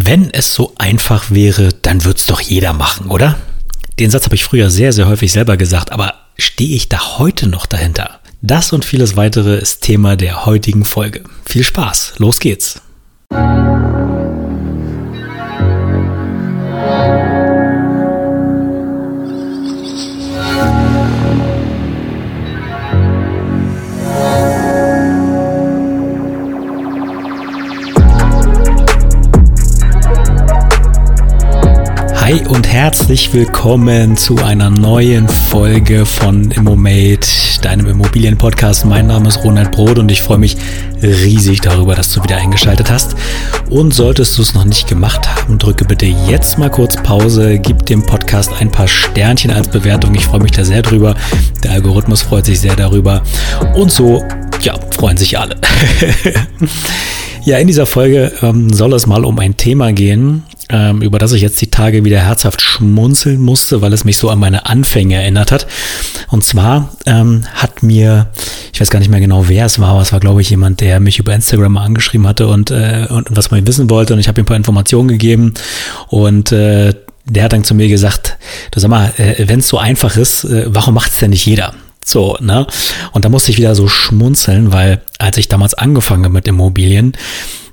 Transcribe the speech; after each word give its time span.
Wenn 0.00 0.30
es 0.32 0.54
so 0.54 0.74
einfach 0.78 1.32
wäre, 1.32 1.70
dann 1.82 2.04
würde 2.04 2.20
es 2.20 2.26
doch 2.26 2.40
jeder 2.40 2.72
machen, 2.72 3.08
oder? 3.08 3.36
Den 3.98 4.10
Satz 4.10 4.26
habe 4.26 4.36
ich 4.36 4.44
früher 4.44 4.70
sehr, 4.70 4.92
sehr 4.92 5.08
häufig 5.08 5.32
selber 5.32 5.56
gesagt, 5.56 5.90
aber 5.90 6.14
stehe 6.38 6.76
ich 6.76 6.88
da 6.88 7.18
heute 7.18 7.48
noch 7.48 7.66
dahinter? 7.66 8.20
Das 8.40 8.72
und 8.72 8.84
vieles 8.84 9.16
weitere 9.16 9.58
ist 9.58 9.80
Thema 9.80 10.14
der 10.14 10.46
heutigen 10.46 10.84
Folge. 10.84 11.24
Viel 11.44 11.64
Spaß, 11.64 12.14
los 12.18 12.38
geht's! 12.38 12.80
Hi 32.28 32.46
und 32.46 32.68
herzlich 32.68 33.32
willkommen 33.32 34.18
zu 34.18 34.36
einer 34.36 34.68
neuen 34.68 35.26
Folge 35.30 36.04
von 36.04 36.50
Immomate, 36.50 37.26
deinem 37.62 37.86
Immobilienpodcast. 37.86 38.84
Mein 38.84 39.06
Name 39.06 39.28
ist 39.28 39.42
Ronald 39.44 39.72
Brot 39.72 39.98
und 39.98 40.10
ich 40.10 40.20
freue 40.20 40.36
mich 40.36 40.58
riesig 41.00 41.62
darüber, 41.62 41.94
dass 41.94 42.12
du 42.12 42.22
wieder 42.22 42.36
eingeschaltet 42.36 42.90
hast. 42.90 43.16
Und 43.70 43.94
solltest 43.94 44.36
du 44.36 44.42
es 44.42 44.52
noch 44.52 44.66
nicht 44.66 44.86
gemacht 44.86 45.26
haben, 45.26 45.58
drücke 45.58 45.86
bitte 45.86 46.04
jetzt 46.04 46.58
mal 46.58 46.68
kurz 46.68 46.96
Pause, 46.96 47.58
gib 47.60 47.86
dem 47.86 48.04
Podcast 48.04 48.52
ein 48.60 48.70
paar 48.70 48.88
Sternchen 48.88 49.50
als 49.50 49.68
Bewertung. 49.68 50.14
Ich 50.14 50.26
freue 50.26 50.40
mich 50.40 50.52
da 50.52 50.66
sehr 50.66 50.82
drüber. 50.82 51.14
Der 51.64 51.70
Algorithmus 51.70 52.20
freut 52.20 52.44
sich 52.44 52.60
sehr 52.60 52.76
darüber. 52.76 53.22
Und 53.74 53.90
so, 53.90 54.22
ja, 54.60 54.74
freuen 54.90 55.16
sich 55.16 55.38
alle. 55.38 55.56
Ja, 57.48 57.56
in 57.56 57.66
dieser 57.66 57.86
Folge 57.86 58.30
ähm, 58.42 58.70
soll 58.74 58.92
es 58.92 59.06
mal 59.06 59.24
um 59.24 59.38
ein 59.38 59.56
Thema 59.56 59.92
gehen, 59.94 60.42
ähm, 60.68 61.02
über 61.02 61.18
das 61.18 61.32
ich 61.32 61.42
jetzt 61.42 61.60
die 61.60 61.70
Tage 61.70 62.04
wieder 62.04 62.20
herzhaft 62.20 62.60
schmunzeln 62.60 63.40
musste, 63.40 63.80
weil 63.80 63.92
es 63.92 64.04
mich 64.04 64.18
so 64.18 64.28
an 64.28 64.38
meine 64.38 64.66
Anfänge 64.66 65.16
erinnert 65.16 65.52
hat. 65.52 65.66
Und 66.28 66.44
zwar 66.44 66.90
ähm, 67.06 67.42
hat 67.54 67.82
mir, 67.82 68.28
ich 68.72 68.80
weiß 68.80 68.90
gar 68.90 68.98
nicht 68.98 69.10
mehr 69.10 69.20
genau, 69.20 69.48
wer 69.48 69.66
es 69.66 69.78
war, 69.78 69.90
aber 69.90 70.02
es 70.02 70.12
war, 70.12 70.20
glaube 70.20 70.40
ich, 70.40 70.50
jemand, 70.50 70.80
der 70.80 71.00
mich 71.00 71.18
über 71.18 71.34
Instagram 71.34 71.72
mal 71.72 71.84
angeschrieben 71.84 72.26
hatte 72.26 72.48
und, 72.48 72.70
äh, 72.70 73.06
und 73.08 73.28
was 73.30 73.50
man 73.50 73.66
wissen 73.66 73.88
wollte. 73.90 74.12
Und 74.14 74.20
ich 74.20 74.28
habe 74.28 74.40
ihm 74.40 74.44
ein 74.44 74.46
paar 74.46 74.56
Informationen 74.56 75.08
gegeben 75.08 75.54
und 76.08 76.52
äh, 76.52 76.94
der 77.24 77.44
hat 77.44 77.52
dann 77.52 77.64
zu 77.64 77.74
mir 77.74 77.88
gesagt, 77.88 78.38
du 78.70 78.80
sag 78.80 78.88
mal, 78.88 79.12
äh, 79.16 79.48
wenn 79.48 79.60
es 79.60 79.68
so 79.68 79.78
einfach 79.78 80.16
ist, 80.16 80.44
äh, 80.44 80.66
warum 80.68 80.94
macht 80.94 81.12
es 81.12 81.18
denn 81.18 81.30
nicht 81.30 81.46
jeder? 81.46 81.74
So, 82.04 82.38
ne? 82.40 82.66
Und 83.12 83.26
da 83.26 83.28
musste 83.28 83.50
ich 83.50 83.58
wieder 83.58 83.74
so 83.74 83.86
schmunzeln, 83.86 84.72
weil 84.72 85.02
als 85.18 85.36
ich 85.36 85.48
damals 85.48 85.74
angefangen 85.74 86.24
habe 86.24 86.32
mit 86.32 86.48
Immobilien, 86.48 87.12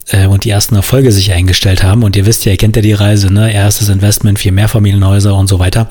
äh, 0.10 0.28
und 0.28 0.46
die 0.46 0.50
ersten 0.50 0.76
Erfolge 0.76 1.12
sich 1.12 1.32
eingestellt 1.32 1.84
haben. 1.84 2.04
Und 2.04 2.16
ihr 2.16 2.26
wisst 2.26 2.46
ja, 2.46 2.52
ihr 2.52 2.58
kennt 2.58 2.76
ja 2.76 2.82
die 2.82 2.94
Reise, 2.94 3.34
ne? 3.34 3.54
Erstes 3.54 3.90
Investment, 3.90 4.40
vier 4.40 4.52
Mehrfamilienhäuser 4.52 5.36
und 5.36 5.48
so 5.48 5.60
weiter. 5.60 5.90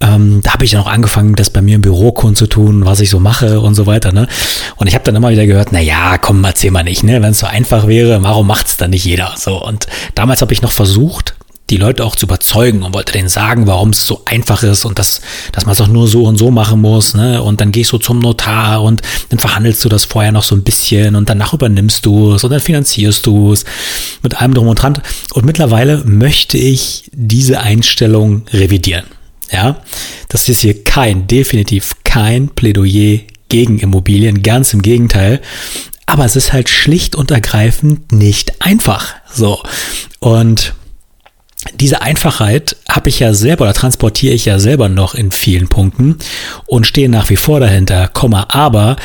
Ähm, 0.00 0.40
da 0.42 0.52
habe 0.52 0.64
ich 0.64 0.72
dann 0.72 0.82
auch 0.82 0.88
angefangen, 0.88 1.36
das 1.36 1.48
bei 1.48 1.62
mir 1.62 1.76
im 1.76 1.82
Büro 1.82 2.12
kundzutun, 2.12 2.84
was 2.84 3.00
ich 3.00 3.08
so 3.08 3.18
mache 3.18 3.60
und 3.60 3.74
so 3.74 3.86
weiter. 3.86 4.12
Ne? 4.12 4.28
Und 4.76 4.88
ich 4.88 4.94
habe 4.94 5.04
dann 5.04 5.16
immer 5.16 5.30
wieder 5.30 5.46
gehört, 5.46 5.68
na 5.70 5.80
ja, 5.80 6.18
komm, 6.18 6.44
erzähl 6.44 6.70
mal 6.70 6.84
nicht, 6.84 7.02
ne? 7.02 7.22
Wenn 7.22 7.30
es 7.30 7.38
so 7.38 7.46
einfach 7.46 7.86
wäre, 7.86 8.22
warum 8.22 8.46
macht's 8.46 8.76
dann 8.76 8.90
nicht 8.90 9.04
jeder? 9.04 9.32
So, 9.36 9.62
und 9.62 9.86
damals 10.14 10.42
habe 10.42 10.52
ich 10.52 10.60
noch 10.60 10.72
versucht, 10.72 11.35
die 11.70 11.76
Leute 11.76 12.04
auch 12.04 12.14
zu 12.14 12.26
überzeugen 12.26 12.82
und 12.82 12.94
wollte 12.94 13.12
denen 13.12 13.28
sagen, 13.28 13.66
warum 13.66 13.90
es 13.90 14.06
so 14.06 14.22
einfach 14.24 14.62
ist 14.62 14.84
und 14.84 14.98
dass, 14.98 15.20
dass 15.50 15.66
man 15.66 15.72
es 15.72 15.80
auch 15.80 15.88
nur 15.88 16.06
so 16.06 16.24
und 16.24 16.36
so 16.36 16.50
machen 16.50 16.80
muss. 16.80 17.14
Ne? 17.14 17.42
Und 17.42 17.60
dann 17.60 17.72
gehst 17.72 17.92
du 17.92 17.98
zum 17.98 18.20
Notar 18.20 18.82
und 18.82 19.02
dann 19.30 19.40
verhandelst 19.40 19.84
du 19.84 19.88
das 19.88 20.04
vorher 20.04 20.30
noch 20.30 20.44
so 20.44 20.54
ein 20.54 20.62
bisschen 20.62 21.16
und 21.16 21.28
danach 21.28 21.54
übernimmst 21.54 22.06
du 22.06 22.34
es 22.34 22.44
und 22.44 22.50
dann 22.50 22.60
finanzierst 22.60 23.26
du 23.26 23.52
es 23.52 23.64
mit 24.22 24.40
allem 24.40 24.54
drum 24.54 24.68
und 24.68 24.80
dran. 24.80 25.00
Und 25.34 25.44
mittlerweile 25.44 26.04
möchte 26.04 26.56
ich 26.56 27.10
diese 27.12 27.60
Einstellung 27.60 28.46
revidieren. 28.52 29.06
Ja, 29.50 29.80
das 30.28 30.48
ist 30.48 30.60
hier 30.60 30.84
kein, 30.84 31.26
definitiv 31.26 31.96
kein 32.04 32.48
Plädoyer 32.48 33.20
gegen 33.48 33.78
Immobilien, 33.78 34.42
ganz 34.42 34.72
im 34.72 34.82
Gegenteil. 34.82 35.40
Aber 36.06 36.24
es 36.24 36.36
ist 36.36 36.52
halt 36.52 36.68
schlicht 36.68 37.16
und 37.16 37.32
ergreifend 37.32 38.12
nicht 38.12 38.62
einfach. 38.62 39.14
So. 39.32 39.62
Und 40.20 40.74
diese 41.74 42.02
Einfachheit 42.02 42.76
habe 42.88 43.08
ich 43.08 43.20
ja 43.20 43.34
selber 43.34 43.64
oder 43.64 43.74
transportiere 43.74 44.34
ich 44.34 44.44
ja 44.44 44.58
selber 44.58 44.88
noch 44.88 45.14
in 45.14 45.30
vielen 45.30 45.68
Punkten 45.68 46.18
und 46.66 46.86
stehe 46.86 47.08
nach 47.08 47.30
wie 47.30 47.36
vor 47.36 47.60
dahinter, 47.60 48.08
Komma, 48.08 48.46
aber 48.50 48.96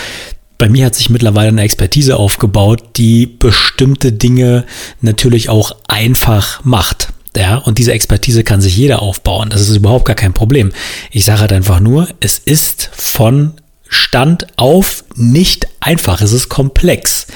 bei 0.58 0.70
mir 0.70 0.86
hat 0.86 0.96
sich 0.96 1.10
mittlerweile 1.10 1.48
eine 1.48 1.64
Expertise 1.64 2.18
aufgebaut, 2.18 2.84
die 2.98 3.26
bestimmte 3.26 4.12
Dinge 4.12 4.66
natürlich 5.02 5.50
auch 5.50 5.76
einfach 5.88 6.64
macht. 6.64 7.10
Ja, 7.36 7.58
und 7.58 7.78
diese 7.78 7.94
Expertise 7.94 8.44
kann 8.44 8.62
sich 8.62 8.76
jeder 8.76 9.02
aufbauen. 9.02 9.50
Das 9.50 9.62
ist 9.62 9.76
überhaupt 9.76 10.06
gar 10.06 10.16
kein 10.16 10.34
Problem. 10.34 10.72
Ich 11.12 11.26
sage 11.26 11.42
halt 11.42 11.54
einfach 11.54 11.80
nur, 11.80 12.10
es 12.20 12.38
ist 12.38 12.90
von 12.94 13.54
Stand 13.94 14.48
auf 14.56 15.04
nicht 15.16 15.68
einfach, 15.82 16.22
es 16.22 16.32
ist 16.32 16.48
komplex. 16.48 17.28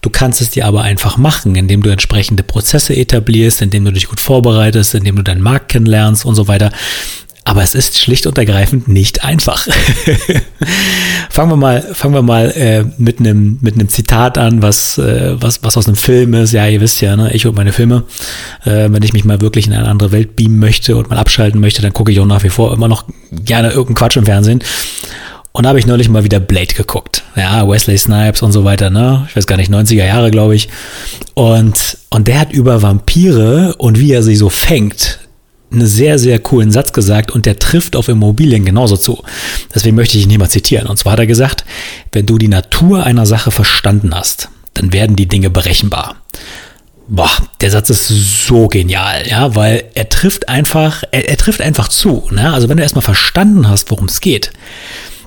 Du 0.00 0.10
kannst 0.10 0.40
es 0.40 0.50
dir 0.50 0.64
aber 0.64 0.82
einfach 0.82 1.16
machen, 1.16 1.56
indem 1.56 1.82
du 1.82 1.90
entsprechende 1.90 2.44
Prozesse 2.44 2.94
etablierst, 2.94 3.60
indem 3.62 3.84
du 3.84 3.92
dich 3.92 4.06
gut 4.06 4.20
vorbereitest, 4.20 4.94
indem 4.94 5.16
du 5.16 5.22
deinen 5.22 5.42
Markt 5.42 5.72
kennenlernst 5.72 6.24
und 6.24 6.36
so 6.36 6.46
weiter. 6.46 6.70
Aber 7.42 7.64
es 7.64 7.74
ist 7.74 7.98
schlicht 7.98 8.26
und 8.28 8.38
ergreifend 8.38 8.86
nicht 8.86 9.24
einfach. 9.24 9.66
fangen 11.30 11.50
wir 11.50 11.56
mal, 11.56 11.82
fangen 11.82 12.14
wir 12.14 12.22
mal 12.22 12.52
äh, 12.52 12.84
mit 12.96 13.18
einem 13.18 13.58
mit 13.60 13.74
einem 13.74 13.88
Zitat 13.88 14.38
an, 14.38 14.62
was 14.62 14.96
äh, 14.98 15.34
was 15.42 15.64
was 15.64 15.76
aus 15.76 15.88
einem 15.88 15.96
Film 15.96 16.32
ist. 16.34 16.52
Ja, 16.52 16.68
ihr 16.68 16.80
wisst 16.80 17.00
ja, 17.00 17.16
ne, 17.16 17.34
ich 17.34 17.44
und 17.44 17.56
meine 17.56 17.72
Filme. 17.72 18.04
Äh, 18.64 18.88
wenn 18.88 19.02
ich 19.02 19.12
mich 19.12 19.24
mal 19.24 19.40
wirklich 19.40 19.66
in 19.66 19.72
eine 19.72 19.88
andere 19.88 20.12
Welt 20.12 20.36
beamen 20.36 20.60
möchte 20.60 20.96
und 20.96 21.10
mal 21.10 21.18
abschalten 21.18 21.60
möchte, 21.60 21.82
dann 21.82 21.92
gucke 21.92 22.12
ich 22.12 22.20
auch 22.20 22.24
nach 22.24 22.44
wie 22.44 22.50
vor 22.50 22.72
immer 22.72 22.88
noch 22.88 23.04
gerne 23.32 23.70
irgendeinen 23.70 23.96
Quatsch 23.96 24.16
im 24.16 24.26
Fernsehen. 24.26 24.62
Und 25.56 25.62
da 25.62 25.68
habe 25.68 25.78
ich 25.78 25.86
neulich 25.86 26.08
mal 26.08 26.24
wieder 26.24 26.40
Blade 26.40 26.74
geguckt. 26.74 27.22
Ja, 27.36 27.68
Wesley 27.68 27.96
Snipes 27.96 28.42
und 28.42 28.50
so 28.50 28.64
weiter, 28.64 28.90
ne? 28.90 29.24
Ich 29.28 29.36
weiß 29.36 29.46
gar 29.46 29.56
nicht, 29.56 29.70
90er 29.70 30.04
Jahre, 30.04 30.32
glaube 30.32 30.56
ich. 30.56 30.68
Und, 31.34 31.96
und 32.10 32.26
der 32.26 32.40
hat 32.40 32.52
über 32.52 32.82
Vampire 32.82 33.76
und 33.78 34.00
wie 34.00 34.10
er 34.10 34.24
sie 34.24 34.34
so 34.34 34.48
fängt, 34.50 35.20
einen 35.70 35.86
sehr, 35.86 36.18
sehr 36.18 36.40
coolen 36.40 36.72
Satz 36.72 36.92
gesagt 36.92 37.30
und 37.30 37.46
der 37.46 37.60
trifft 37.60 37.94
auf 37.94 38.08
Immobilien 38.08 38.64
genauso 38.64 38.96
zu. 38.96 39.22
Deswegen 39.72 39.94
möchte 39.94 40.18
ich 40.18 40.24
ihn 40.24 40.30
hier 40.30 40.40
mal 40.40 40.50
zitieren. 40.50 40.88
Und 40.88 40.96
zwar 40.96 41.12
hat 41.12 41.20
er 41.20 41.26
gesagt, 41.28 41.64
wenn 42.10 42.26
du 42.26 42.36
die 42.36 42.48
Natur 42.48 43.04
einer 43.04 43.24
Sache 43.24 43.52
verstanden 43.52 44.12
hast, 44.12 44.48
dann 44.74 44.92
werden 44.92 45.14
die 45.14 45.28
Dinge 45.28 45.50
berechenbar. 45.50 46.16
Boah, 47.06 47.30
der 47.60 47.70
Satz 47.70 47.90
ist 47.90 48.08
so 48.48 48.66
genial, 48.66 49.28
ja, 49.28 49.54
weil 49.54 49.84
er 49.94 50.08
trifft 50.08 50.48
einfach, 50.48 51.04
er, 51.12 51.28
er 51.28 51.36
trifft 51.36 51.60
einfach 51.60 51.86
zu. 51.86 52.26
Ne? 52.32 52.52
Also 52.52 52.68
wenn 52.68 52.78
du 52.78 52.82
erstmal 52.82 53.02
verstanden 53.02 53.68
hast, 53.68 53.90
worum 53.92 54.06
es 54.06 54.20
geht, 54.20 54.50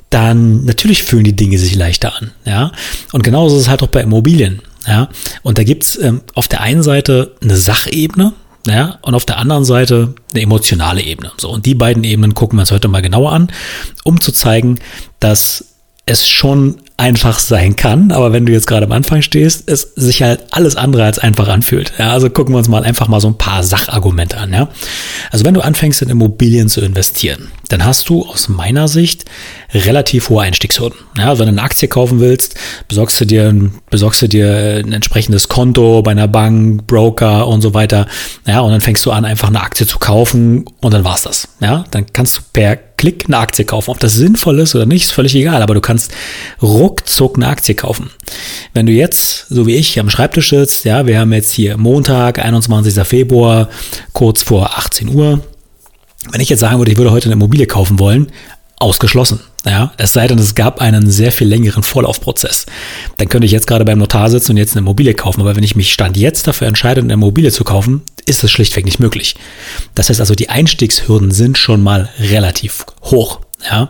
dann 0.09 0.65
natürlich 0.65 1.03
fühlen 1.03 1.23
die 1.23 1.35
Dinge 1.35 1.57
sich 1.57 1.75
leichter 1.75 2.15
an. 2.15 2.31
Ja? 2.45 2.71
Und 3.11 3.23
genauso 3.23 3.57
ist 3.57 3.63
es 3.63 3.67
halt 3.69 3.83
auch 3.83 3.87
bei 3.87 4.01
Immobilien. 4.01 4.61
Ja? 4.87 5.09
Und 5.43 5.57
da 5.57 5.63
gibt's 5.63 5.97
ähm, 5.97 6.21
auf 6.33 6.47
der 6.47 6.61
einen 6.61 6.83
Seite 6.83 7.35
eine 7.41 7.57
Sachebene, 7.57 8.33
ja, 8.67 8.99
und 9.01 9.15
auf 9.15 9.23
der 9.23 9.37
anderen 9.37 9.63
Seite 9.63 10.13
eine 10.31 10.41
emotionale 10.41 11.01
Ebene. 11.01 11.31
So, 11.37 11.49
und 11.49 11.65
die 11.65 11.73
beiden 11.73 12.03
Ebenen 12.03 12.33
gucken 12.33 12.57
wir 12.57 12.61
uns 12.61 12.71
heute 12.71 12.89
mal 12.89 13.01
genauer 13.01 13.31
an, 13.31 13.49
um 14.03 14.19
zu 14.19 14.33
zeigen, 14.33 14.79
dass 15.21 15.65
es 16.05 16.27
schon 16.27 16.81
einfach 16.99 17.37
sein 17.37 17.75
kann, 17.75 18.11
aber 18.11 18.33
wenn 18.33 18.47
du 18.47 18.51
jetzt 18.51 18.65
gerade 18.65 18.87
am 18.87 18.91
Anfang 18.91 19.21
stehst, 19.21 19.69
es 19.69 19.93
sich 19.95 20.23
halt 20.23 20.45
alles 20.49 20.75
andere 20.75 21.03
als 21.03 21.19
einfach 21.19 21.47
anfühlt. 21.47 21.93
Ja, 21.99 22.11
also 22.11 22.27
gucken 22.31 22.55
wir 22.55 22.57
uns 22.57 22.67
mal 22.67 22.83
einfach 22.83 23.07
mal 23.07 23.21
so 23.21 23.27
ein 23.27 23.37
paar 23.37 23.61
Sachargumente 23.61 24.37
an. 24.37 24.51
Ja? 24.51 24.69
Also 25.29 25.45
wenn 25.45 25.53
du 25.53 25.61
anfängst 25.61 26.01
in 26.01 26.09
Immobilien 26.09 26.69
zu 26.69 26.81
investieren, 26.81 27.51
dann 27.69 27.85
hast 27.85 28.09
du 28.09 28.25
aus 28.25 28.49
meiner 28.49 28.87
Sicht 28.87 29.25
relativ 29.75 30.29
hohe 30.29 30.41
Einstiegshürden. 30.41 30.97
Ja, 31.17 31.29
also 31.29 31.41
wenn 31.41 31.53
du 31.53 31.59
eine 31.59 31.61
Aktie 31.61 31.87
kaufen 31.87 32.19
willst, 32.19 32.55
besorgst 32.87 33.21
du 33.21 33.25
dir, 33.25 33.53
besorgst 33.91 34.23
du 34.23 34.27
dir 34.27 34.81
ein 34.83 34.91
entsprechendes 34.91 35.49
Konto 35.49 36.01
bei 36.01 36.11
einer 36.11 36.27
Bank, 36.27 36.87
Broker 36.87 37.47
und 37.47 37.61
so 37.61 37.75
weiter. 37.75 38.07
Ja, 38.47 38.61
und 38.61 38.71
dann 38.71 38.81
fängst 38.81 39.05
du 39.05 39.11
an, 39.11 39.23
einfach 39.23 39.49
eine 39.49 39.61
Aktie 39.61 39.85
zu 39.85 39.99
kaufen 39.99 40.65
und 40.81 40.93
dann 40.95 41.03
war's 41.03 41.21
das. 41.21 41.47
Ja, 41.59 41.83
dann 41.91 42.07
kannst 42.11 42.37
du 42.37 42.41
per 42.53 42.86
Klick 42.97 43.25
eine 43.27 43.37
Aktie 43.37 43.63
kaufen. 43.63 43.91
Ob 43.91 43.99
das 43.99 44.15
sinnvoll 44.15 44.59
ist 44.59 44.75
oder 44.75 44.85
nicht, 44.85 45.03
ist 45.03 45.11
völlig 45.11 45.35
egal, 45.35 45.61
aber 45.61 45.73
du 45.73 45.81
kannst 45.81 46.11
ruckzuck 46.61 47.37
eine 47.37 47.47
Aktie 47.47 47.75
kaufen. 47.75 48.09
Wenn 48.73 48.85
du 48.85 48.91
jetzt, 48.91 49.47
so 49.49 49.67
wie 49.67 49.75
ich, 49.75 49.99
am 49.99 50.09
Schreibtisch 50.09 50.49
sitzt, 50.49 50.83
ja, 50.85 51.05
wir 51.05 51.19
haben 51.19 51.31
jetzt 51.31 51.51
hier 51.51 51.77
Montag, 51.77 52.39
21. 52.39 53.07
Februar, 53.07 53.69
kurz 54.13 54.43
vor 54.43 54.77
18 54.77 55.09
Uhr, 55.09 55.41
wenn 56.31 56.41
ich 56.41 56.49
jetzt 56.49 56.59
sagen 56.59 56.79
würde, 56.79 56.91
ich 56.91 56.97
würde 56.97 57.11
heute 57.11 57.25
eine 57.25 57.33
Immobilie 57.33 57.67
kaufen 57.67 57.99
wollen, 57.99 58.31
ausgeschlossen. 58.77 59.39
Ja, 59.65 59.91
es 59.97 60.13
sei 60.13 60.27
denn, 60.27 60.39
es 60.39 60.55
gab 60.55 60.79
einen 60.79 61.09
sehr 61.09 61.31
viel 61.31 61.47
längeren 61.47 61.83
Vorlaufprozess. 61.83 62.67
Dann 63.17 63.27
könnte 63.27 63.45
ich 63.45 63.51
jetzt 63.51 63.67
gerade 63.67 63.83
beim 63.83 63.99
Notar 63.99 64.29
sitzen 64.29 64.51
und 64.51 64.57
jetzt 64.57 64.73
eine 64.73 64.79
Immobilie 64.79 65.13
kaufen. 65.13 65.41
Aber 65.41 65.55
wenn 65.55 65.63
ich 65.63 65.75
mich 65.75 65.91
Stand 65.91 66.15
jetzt 66.15 66.47
dafür 66.47 66.67
entscheide, 66.67 67.01
eine 67.01 67.13
Immobilie 67.13 67.51
zu 67.51 67.63
kaufen, 67.63 68.03
ist 68.25 68.43
es 68.43 68.51
schlichtweg 68.51 68.85
nicht 68.85 68.99
möglich. 68.99 69.35
Das 69.95 70.09
heißt 70.09 70.19
also, 70.19 70.35
die 70.35 70.49
Einstiegshürden 70.49 71.31
sind 71.31 71.57
schon 71.57 71.81
mal 71.81 72.09
relativ 72.19 72.85
hoch. 73.01 73.41
Ja, 73.69 73.89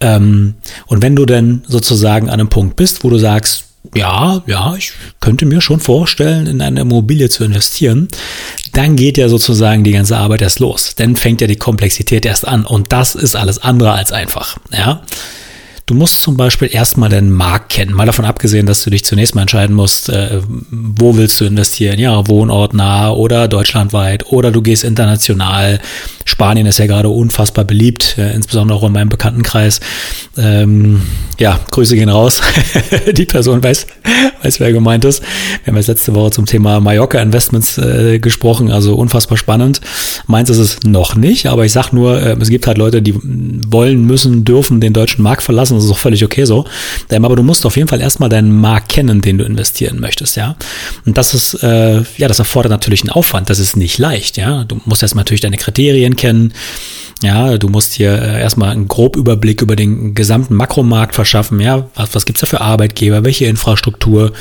ähm, 0.00 0.54
und 0.86 1.02
wenn 1.02 1.14
du 1.14 1.26
denn 1.26 1.62
sozusagen 1.66 2.28
an 2.28 2.40
einem 2.40 2.48
Punkt 2.48 2.76
bist, 2.76 3.04
wo 3.04 3.10
du 3.10 3.18
sagst, 3.18 3.66
ja, 3.94 4.42
ja, 4.46 4.74
ich 4.76 4.92
könnte 5.20 5.46
mir 5.46 5.60
schon 5.60 5.80
vorstellen, 5.80 6.46
in 6.46 6.60
eine 6.60 6.80
Immobilie 6.80 7.28
zu 7.28 7.44
investieren, 7.44 8.08
dann 8.72 8.94
geht 8.96 9.18
ja 9.18 9.28
sozusagen 9.28 9.84
die 9.84 9.92
ganze 9.92 10.16
Arbeit 10.16 10.42
erst 10.42 10.60
los. 10.60 10.94
Dann 10.96 11.16
fängt 11.16 11.40
ja 11.40 11.46
die 11.46 11.56
Komplexität 11.56 12.26
erst 12.26 12.46
an 12.46 12.64
und 12.64 12.92
das 12.92 13.14
ist 13.14 13.36
alles 13.36 13.58
andere 13.58 13.92
als 13.92 14.12
einfach. 14.12 14.58
Ja. 14.72 15.02
Du 15.86 15.96
musst 15.96 16.22
zum 16.22 16.36
Beispiel 16.36 16.68
erstmal 16.70 17.08
den 17.08 17.32
Markt 17.32 17.70
kennen. 17.70 17.92
Mal 17.92 18.06
davon 18.06 18.24
abgesehen, 18.24 18.64
dass 18.64 18.84
du 18.84 18.90
dich 18.90 19.04
zunächst 19.04 19.34
mal 19.34 19.42
entscheiden 19.42 19.74
musst, 19.74 20.08
äh, 20.08 20.40
wo 20.70 21.16
willst 21.16 21.40
du 21.40 21.46
investieren? 21.46 21.98
Ja, 21.98 22.28
wohnortnah 22.28 23.10
oder 23.10 23.48
deutschlandweit 23.48 24.26
oder 24.26 24.52
du 24.52 24.62
gehst 24.62 24.84
international. 24.84 25.80
Spanien 26.30 26.66
ist 26.66 26.78
ja 26.78 26.86
gerade 26.86 27.08
unfassbar 27.08 27.64
beliebt, 27.64 28.16
insbesondere 28.16 28.78
auch 28.78 28.84
in 28.84 28.92
meinem 28.92 29.08
Bekanntenkreis. 29.08 29.80
Ähm, 30.38 31.02
ja, 31.38 31.58
Grüße 31.70 31.96
gehen 31.96 32.08
raus. 32.08 32.40
Die 33.12 33.26
Person 33.26 33.62
weiß, 33.62 33.86
weiß, 34.42 34.60
wer 34.60 34.72
gemeint 34.72 35.04
ist. 35.04 35.22
Wir 35.64 35.72
haben 35.72 35.76
jetzt 35.76 35.88
letzte 35.88 36.14
Woche 36.14 36.30
zum 36.30 36.46
Thema 36.46 36.80
Mallorca 36.80 37.20
Investments 37.20 37.78
äh, 37.78 38.18
gesprochen, 38.18 38.70
also 38.70 38.94
unfassbar 38.94 39.38
spannend. 39.38 39.80
Meins 40.26 40.50
ist 40.50 40.58
es 40.58 40.80
noch 40.84 41.16
nicht, 41.16 41.46
aber 41.46 41.64
ich 41.64 41.72
sag 41.72 41.92
nur, 41.92 42.20
äh, 42.20 42.36
es 42.40 42.50
gibt 42.50 42.66
halt 42.66 42.78
Leute, 42.78 43.02
die 43.02 43.14
wollen, 43.22 44.04
müssen, 44.04 44.44
dürfen 44.44 44.80
den 44.80 44.92
deutschen 44.92 45.22
Markt 45.22 45.42
verlassen 45.42 45.80
das 45.80 45.84
ist 45.84 45.90
auch 45.90 45.98
völlig 45.98 46.24
okay 46.24 46.44
so. 46.44 46.64
Ähm, 47.10 47.24
aber 47.24 47.36
du 47.36 47.42
musst 47.42 47.64
auf 47.66 47.76
jeden 47.76 47.88
Fall 47.88 48.00
erstmal 48.00 48.28
deinen 48.28 48.52
Markt 48.52 48.90
kennen, 48.90 49.20
den 49.20 49.38
du 49.38 49.44
investieren 49.44 50.00
möchtest, 50.00 50.36
ja. 50.36 50.56
Und 51.06 51.16
das 51.16 51.34
ist, 51.34 51.54
äh, 51.62 52.02
ja, 52.16 52.28
das 52.28 52.38
erfordert 52.38 52.70
natürlich 52.70 53.02
einen 53.02 53.10
Aufwand. 53.10 53.50
Das 53.50 53.58
ist 53.58 53.76
nicht 53.76 53.98
leicht, 53.98 54.36
ja. 54.36 54.64
Du 54.64 54.80
musst 54.84 55.02
erstmal 55.02 55.22
natürlich 55.22 55.40
deine 55.40 55.56
Kriterien 55.56 56.16
kennen. 56.20 56.52
Ja, 57.22 57.58
du 57.58 57.68
musst 57.68 57.92
hier 57.92 58.12
äh, 58.12 58.40
erstmal 58.40 58.70
einen 58.70 58.88
Grobüberblick 58.88 59.60
über 59.60 59.76
den 59.76 60.14
gesamten 60.14 60.54
Makromarkt 60.54 61.14
verschaffen. 61.14 61.60
Ja, 61.60 61.90
was, 61.94 62.14
was 62.14 62.24
gibt's 62.24 62.40
da 62.40 62.46
für 62.46 62.62
Arbeitgeber? 62.62 63.24
Welche 63.24 63.44
Infrastruktur 63.44 64.32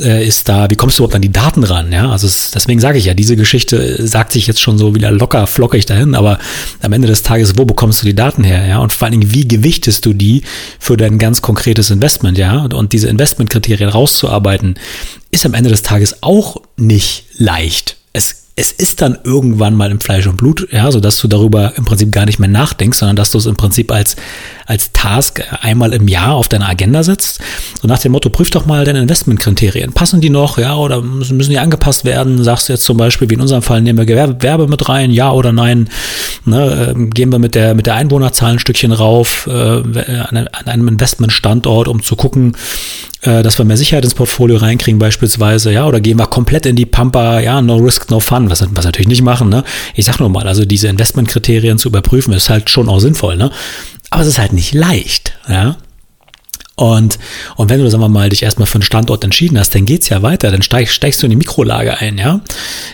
äh, 0.00 0.26
ist 0.26 0.48
da? 0.48 0.70
Wie 0.70 0.76
kommst 0.76 0.98
du 0.98 1.02
überhaupt 1.02 1.14
an 1.14 1.20
die 1.20 1.32
Daten 1.32 1.62
ran? 1.62 1.92
Ja, 1.92 2.10
also 2.10 2.26
es, 2.26 2.50
deswegen 2.50 2.80
sage 2.80 2.96
ich 2.96 3.04
ja, 3.04 3.12
diese 3.12 3.36
Geschichte 3.36 4.06
sagt 4.06 4.32
sich 4.32 4.46
jetzt 4.46 4.62
schon 4.62 4.78
so 4.78 4.94
wieder 4.94 5.10
locker 5.10 5.46
flockig 5.46 5.84
dahin, 5.84 6.14
aber 6.14 6.38
am 6.80 6.94
Ende 6.94 7.06
des 7.06 7.22
Tages, 7.22 7.58
wo 7.58 7.66
bekommst 7.66 8.00
du 8.00 8.06
die 8.06 8.16
Daten 8.16 8.44
her? 8.44 8.66
Ja, 8.66 8.78
und 8.78 8.94
vor 8.94 9.06
allen 9.06 9.20
Dingen, 9.20 9.34
wie 9.34 9.46
gewichtest 9.46 10.06
du 10.06 10.14
die 10.14 10.42
für 10.78 10.96
dein 10.96 11.18
ganz 11.18 11.42
konkretes 11.42 11.90
Investment? 11.90 12.38
Ja, 12.38 12.62
und 12.64 12.94
diese 12.94 13.08
Investmentkriterien 13.08 13.90
rauszuarbeiten, 13.90 14.76
ist 15.30 15.44
am 15.44 15.52
Ende 15.52 15.68
des 15.68 15.82
Tages 15.82 16.22
auch 16.22 16.56
nicht 16.78 17.24
leicht. 17.36 17.96
Es 18.14 18.41
es 18.54 18.70
ist 18.70 19.00
dann 19.00 19.16
irgendwann 19.24 19.74
mal 19.74 19.90
im 19.90 19.98
Fleisch 19.98 20.26
und 20.26 20.36
Blut, 20.36 20.68
ja, 20.70 20.90
so 20.92 21.00
dass 21.00 21.18
du 21.18 21.26
darüber 21.26 21.72
im 21.76 21.86
Prinzip 21.86 22.12
gar 22.12 22.26
nicht 22.26 22.38
mehr 22.38 22.50
nachdenkst, 22.50 22.98
sondern 22.98 23.16
dass 23.16 23.30
du 23.30 23.38
es 23.38 23.46
im 23.46 23.56
Prinzip 23.56 23.90
als, 23.90 24.14
als 24.66 24.92
Task 24.92 25.42
einmal 25.62 25.94
im 25.94 26.06
Jahr 26.06 26.34
auf 26.34 26.48
deiner 26.48 26.68
Agenda 26.68 27.02
setzt. 27.02 27.40
So 27.80 27.88
nach 27.88 27.98
dem 27.98 28.12
Motto, 28.12 28.28
prüf 28.28 28.50
doch 28.50 28.66
mal 28.66 28.84
deine 28.84 29.00
Investmentkriterien. 29.00 29.94
Passen 29.94 30.20
die 30.20 30.28
noch, 30.28 30.58
ja, 30.58 30.76
oder 30.76 31.00
müssen, 31.00 31.38
die 31.38 31.58
angepasst 31.58 32.04
werden? 32.04 32.44
Sagst 32.44 32.68
du 32.68 32.74
jetzt 32.74 32.84
zum 32.84 32.98
Beispiel, 32.98 33.30
wie 33.30 33.34
in 33.34 33.40
unserem 33.40 33.62
Fall, 33.62 33.80
nehmen 33.80 33.98
wir 33.98 34.04
Gewerbe 34.04 34.68
mit 34.68 34.86
rein, 34.86 35.10
ja 35.10 35.32
oder 35.32 35.52
nein? 35.52 35.88
Ne, 36.44 36.94
äh, 36.94 37.06
gehen 37.06 37.32
wir 37.32 37.38
mit 37.38 37.54
der, 37.54 37.74
mit 37.74 37.86
der 37.86 37.94
Einwohnerzahl 37.94 38.52
ein 38.52 38.58
Stückchen 38.58 38.92
rauf, 38.92 39.46
äh, 39.46 39.52
an 39.52 40.48
einem 40.66 40.88
Investmentstandort, 40.88 41.88
um 41.88 42.02
zu 42.02 42.16
gucken, 42.16 42.54
äh, 43.22 43.42
dass 43.42 43.58
wir 43.58 43.64
mehr 43.64 43.76
Sicherheit 43.76 44.04
ins 44.04 44.14
Portfolio 44.14 44.56
reinkriegen 44.56 44.98
beispielsweise, 44.98 45.72
ja, 45.72 45.86
oder 45.86 46.00
gehen 46.00 46.18
wir 46.18 46.26
komplett 46.26 46.66
in 46.66 46.76
die 46.76 46.86
Pampa, 46.86 47.40
ja, 47.40 47.62
no 47.62 47.76
risk, 47.76 48.10
no 48.10 48.20
fun, 48.20 48.50
was, 48.50 48.66
was 48.70 48.84
natürlich 48.84 49.08
nicht 49.08 49.22
machen, 49.22 49.48
ne? 49.48 49.64
Ich 49.94 50.04
sag 50.04 50.18
nur 50.18 50.28
mal, 50.28 50.46
also 50.46 50.64
diese 50.64 50.88
Investmentkriterien 50.88 51.78
zu 51.78 51.88
überprüfen, 51.88 52.32
ist 52.32 52.50
halt 52.50 52.68
schon 52.70 52.88
auch 52.88 53.00
sinnvoll, 53.00 53.36
ne? 53.36 53.50
Aber 54.10 54.22
es 54.22 54.28
ist 54.28 54.38
halt 54.38 54.52
nicht 54.52 54.74
leicht, 54.74 55.32
ja. 55.48 55.76
Und, 56.82 57.20
und 57.54 57.70
wenn 57.70 57.78
du, 57.78 57.88
sagen 57.88 58.02
wir 58.02 58.08
mal, 58.08 58.28
dich 58.28 58.42
erstmal 58.42 58.66
für 58.66 58.74
einen 58.74 58.82
Standort 58.82 59.22
entschieden 59.22 59.56
hast, 59.56 59.72
dann 59.72 59.84
geht's 59.84 60.08
ja 60.08 60.20
weiter. 60.22 60.50
Dann 60.50 60.62
steig, 60.62 60.90
steigst 60.90 61.22
du 61.22 61.26
in 61.26 61.30
die 61.30 61.36
Mikrolage 61.36 61.98
ein, 61.98 62.18
ja. 62.18 62.40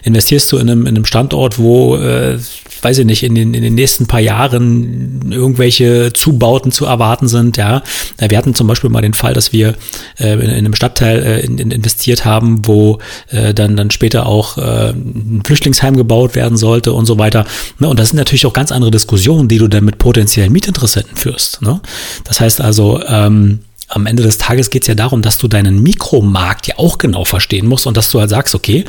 Investierst 0.02 0.52
du 0.52 0.58
in 0.58 0.68
einem, 0.68 0.82
in 0.82 0.88
einem 0.88 1.06
Standort, 1.06 1.58
wo, 1.58 1.96
äh, 1.96 2.38
weiß 2.82 2.98
ich 2.98 3.06
nicht, 3.06 3.22
in 3.22 3.34
den, 3.34 3.54
in 3.54 3.62
den 3.62 3.74
nächsten 3.74 4.06
paar 4.06 4.20
Jahren 4.20 5.32
irgendwelche 5.32 6.12
Zubauten 6.12 6.70
zu 6.70 6.84
erwarten 6.84 7.28
sind, 7.28 7.56
ja. 7.56 7.82
Wir 8.18 8.36
hatten 8.36 8.54
zum 8.54 8.66
Beispiel 8.66 8.90
mal 8.90 9.00
den 9.00 9.14
Fall, 9.14 9.32
dass 9.32 9.54
wir 9.54 9.74
äh, 10.18 10.34
in, 10.34 10.40
in 10.40 10.50
einem 10.50 10.74
Stadtteil 10.74 11.22
äh, 11.22 11.40
in, 11.40 11.56
in 11.56 11.70
investiert 11.70 12.26
haben, 12.26 12.66
wo 12.66 12.98
äh, 13.30 13.54
dann, 13.54 13.74
dann 13.74 13.90
später 13.90 14.26
auch 14.26 14.58
äh, 14.58 14.90
ein 14.90 15.40
Flüchtlingsheim 15.46 15.96
gebaut 15.96 16.34
werden 16.34 16.58
sollte 16.58 16.92
und 16.92 17.06
so 17.06 17.18
weiter. 17.18 17.46
Ne? 17.78 17.88
Und 17.88 17.98
das 17.98 18.10
sind 18.10 18.18
natürlich 18.18 18.44
auch 18.44 18.52
ganz 18.52 18.70
andere 18.70 18.90
Diskussionen, 18.90 19.48
die 19.48 19.56
du 19.56 19.66
dann 19.66 19.86
mit 19.86 19.96
potenziellen 19.96 20.52
Mietinteressenten 20.52 21.16
führst. 21.16 21.62
Ne? 21.62 21.80
Das 22.24 22.40
heißt 22.40 22.60
also, 22.60 23.00
ähm, 23.08 23.60
am 23.88 24.06
Ende 24.06 24.22
des 24.22 24.38
Tages 24.38 24.70
geht 24.70 24.82
es 24.82 24.88
ja 24.88 24.94
darum, 24.94 25.22
dass 25.22 25.38
du 25.38 25.48
deinen 25.48 25.82
Mikromarkt 25.82 26.66
ja 26.66 26.78
auch 26.78 26.98
genau 26.98 27.24
verstehen 27.24 27.66
musst 27.66 27.86
und 27.86 27.96
dass 27.96 28.10
du 28.10 28.20
halt 28.20 28.30
sagst, 28.30 28.54
okay, 28.54 28.84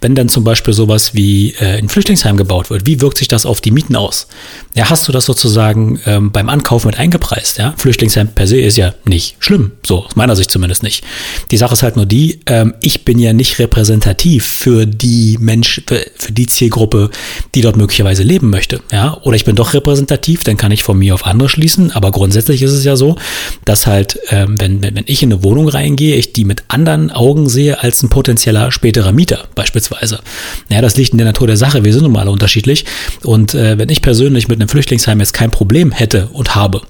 wenn 0.00 0.14
dann 0.14 0.28
zum 0.28 0.44
Beispiel 0.44 0.74
sowas 0.74 1.14
wie 1.14 1.52
äh, 1.58 1.78
ein 1.78 1.88
Flüchtlingsheim 1.88 2.36
gebaut 2.36 2.68
wird, 2.68 2.86
wie 2.86 3.00
wirkt 3.00 3.18
sich 3.18 3.28
das 3.28 3.46
auf 3.46 3.62
die 3.62 3.70
Mieten 3.70 3.96
aus? 3.96 4.28
Ja, 4.74 4.90
hast 4.90 5.08
du 5.08 5.12
das 5.12 5.24
sozusagen 5.24 6.00
ähm, 6.04 6.32
beim 6.32 6.50
Ankauf 6.50 6.84
mit 6.84 6.98
eingepreist? 6.98 7.58
Ja, 7.58 7.74
Flüchtlingsheim 7.76 8.28
per 8.28 8.46
se 8.46 8.60
ist 8.60 8.76
ja 8.76 8.94
nicht 9.04 9.36
schlimm, 9.38 9.72
so 9.86 10.04
aus 10.04 10.16
meiner 10.16 10.36
Sicht 10.36 10.50
zumindest 10.50 10.82
nicht. 10.82 11.02
Die 11.50 11.56
Sache 11.56 11.72
ist 11.72 11.82
halt 11.82 11.96
nur 11.96 12.06
die, 12.06 12.40
ähm, 12.46 12.74
ich 12.82 13.04
bin 13.04 13.18
ja 13.18 13.32
nicht 13.32 13.58
repräsentativ 13.58 14.44
für 14.44 14.86
die 14.86 15.38
Mensch, 15.40 15.82
für, 15.86 16.04
die 16.30 16.46
Zielgruppe, 16.46 17.10
die 17.54 17.62
dort 17.62 17.76
möglicherweise 17.76 18.22
leben 18.22 18.50
möchte. 18.50 18.80
Ja, 18.92 19.18
oder 19.22 19.36
ich 19.36 19.44
bin 19.44 19.56
doch 19.56 19.72
repräsentativ, 19.72 20.44
dann 20.44 20.58
kann 20.58 20.72
ich 20.72 20.82
von 20.82 20.98
mir 20.98 21.14
auf 21.14 21.26
andere 21.26 21.48
schließen. 21.48 21.92
Aber 21.92 22.10
grundsätzlich 22.10 22.62
ist 22.62 22.72
es 22.72 22.84
ja 22.84 22.96
so, 22.96 23.16
dass 23.64 23.86
halt 23.86 24.18
äh, 24.28 24.41
ähm, 24.42 24.60
wenn, 24.60 24.82
wenn, 24.82 24.96
wenn 24.96 25.04
ich 25.06 25.22
in 25.22 25.32
eine 25.32 25.42
Wohnung 25.42 25.68
reingehe, 25.68 26.16
ich 26.16 26.32
die 26.32 26.44
mit 26.44 26.64
anderen 26.68 27.10
Augen 27.10 27.48
sehe 27.48 27.82
als 27.82 28.02
ein 28.02 28.08
potenzieller 28.08 28.70
späterer 28.72 29.12
Mieter 29.12 29.44
beispielsweise. 29.54 30.20
Ja, 30.70 30.80
das 30.80 30.96
liegt 30.96 31.12
in 31.12 31.18
der 31.18 31.26
Natur 31.26 31.46
der 31.46 31.56
Sache. 31.56 31.84
Wir 31.84 31.92
sind 31.92 32.02
nun 32.02 32.12
mal 32.12 32.28
unterschiedlich. 32.28 32.84
Und 33.22 33.54
äh, 33.54 33.78
wenn 33.78 33.88
ich 33.88 34.02
persönlich 34.02 34.48
mit 34.48 34.60
einem 34.60 34.68
Flüchtlingsheim 34.68 35.20
jetzt 35.20 35.34
kein 35.34 35.50
Problem 35.50 35.92
hätte 35.92 36.28
und 36.32 36.54
habe, 36.54 36.82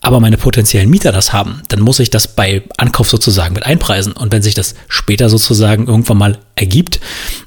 aber 0.00 0.20
meine 0.20 0.36
potenziellen 0.36 0.88
Mieter 0.88 1.10
das 1.10 1.32
haben, 1.32 1.62
dann 1.68 1.80
muss 1.80 1.98
ich 1.98 2.08
das 2.08 2.28
bei 2.28 2.62
Ankauf 2.76 3.10
sozusagen 3.10 3.54
mit 3.54 3.66
einpreisen. 3.66 4.12
Und 4.12 4.32
wenn 4.32 4.42
sich 4.42 4.54
das 4.54 4.74
später 4.86 5.28
sozusagen 5.28 5.88
irgendwann 5.88 6.18
mal 6.18 6.38
ergibt, 6.54 7.00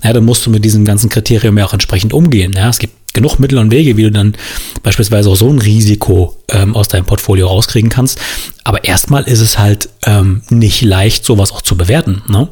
ja, 0.04 0.12
dann 0.12 0.26
musst 0.26 0.46
du 0.46 0.50
mit 0.50 0.66
diesem 0.66 0.84
ganzen 0.84 1.10
Kriterium 1.10 1.58
ja 1.58 1.66
auch 1.66 1.74
entsprechend 1.74 2.14
umgehen. 2.14 2.54
Ja, 2.54 2.70
es 2.70 2.80
gibt 2.80 2.94
genug 3.14 3.40
Mittel 3.40 3.58
und 3.58 3.72
Wege, 3.72 3.98
wie 3.98 4.04
du 4.04 4.12
dann 4.12 4.36
beispielsweise 4.84 5.30
auch 5.30 5.36
so 5.36 5.50
ein 5.50 5.60
Risiko 5.60 6.38
ähm, 6.50 6.76
aus 6.76 6.88
deinem 6.88 7.06
Portfolio 7.06 7.48
rauskriegen 7.48 7.90
kannst. 7.90 8.20
Aber 8.64 8.84
erstmal 8.84 9.24
ist 9.24 9.40
es 9.40 9.58
halt 9.58 9.90
ähm, 10.06 10.42
nicht 10.50 10.82
leicht, 10.82 11.26
sowas 11.26 11.52
auch 11.52 11.62
zu 11.62 11.76
bewerten. 11.78 12.22
Ne? 12.28 12.50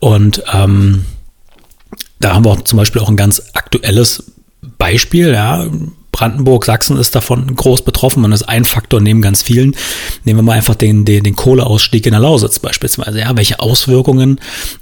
Und 0.00 0.42
ähm, 0.52 1.04
da 2.20 2.34
haben 2.34 2.44
wir 2.44 2.50
auch 2.50 2.62
zum 2.62 2.76
Beispiel 2.76 3.02
auch 3.02 3.08
ein 3.08 3.16
ganz 3.16 3.42
aktuelles 3.54 4.32
Beispiel, 4.78 5.32
ja, 5.32 5.66
Brandenburg, 6.12 6.66
Sachsen 6.66 6.98
ist 6.98 7.14
davon 7.14 7.56
groß 7.56 7.82
betroffen. 7.82 8.20
Man 8.22 8.32
ist 8.32 8.42
ein 8.42 8.64
Faktor 8.64 9.00
neben 9.00 9.22
ganz 9.22 9.42
vielen. 9.42 9.74
Nehmen 10.24 10.38
wir 10.38 10.42
mal 10.42 10.52
einfach 10.52 10.74
den, 10.74 11.06
den, 11.06 11.24
den 11.24 11.34
Kohleausstieg 11.34 12.04
in 12.06 12.12
der 12.12 12.20
Lausitz 12.20 12.58
beispielsweise. 12.58 13.20
Ja, 13.20 13.34
welche 13.36 13.60
Auswirkungen 13.60 14.38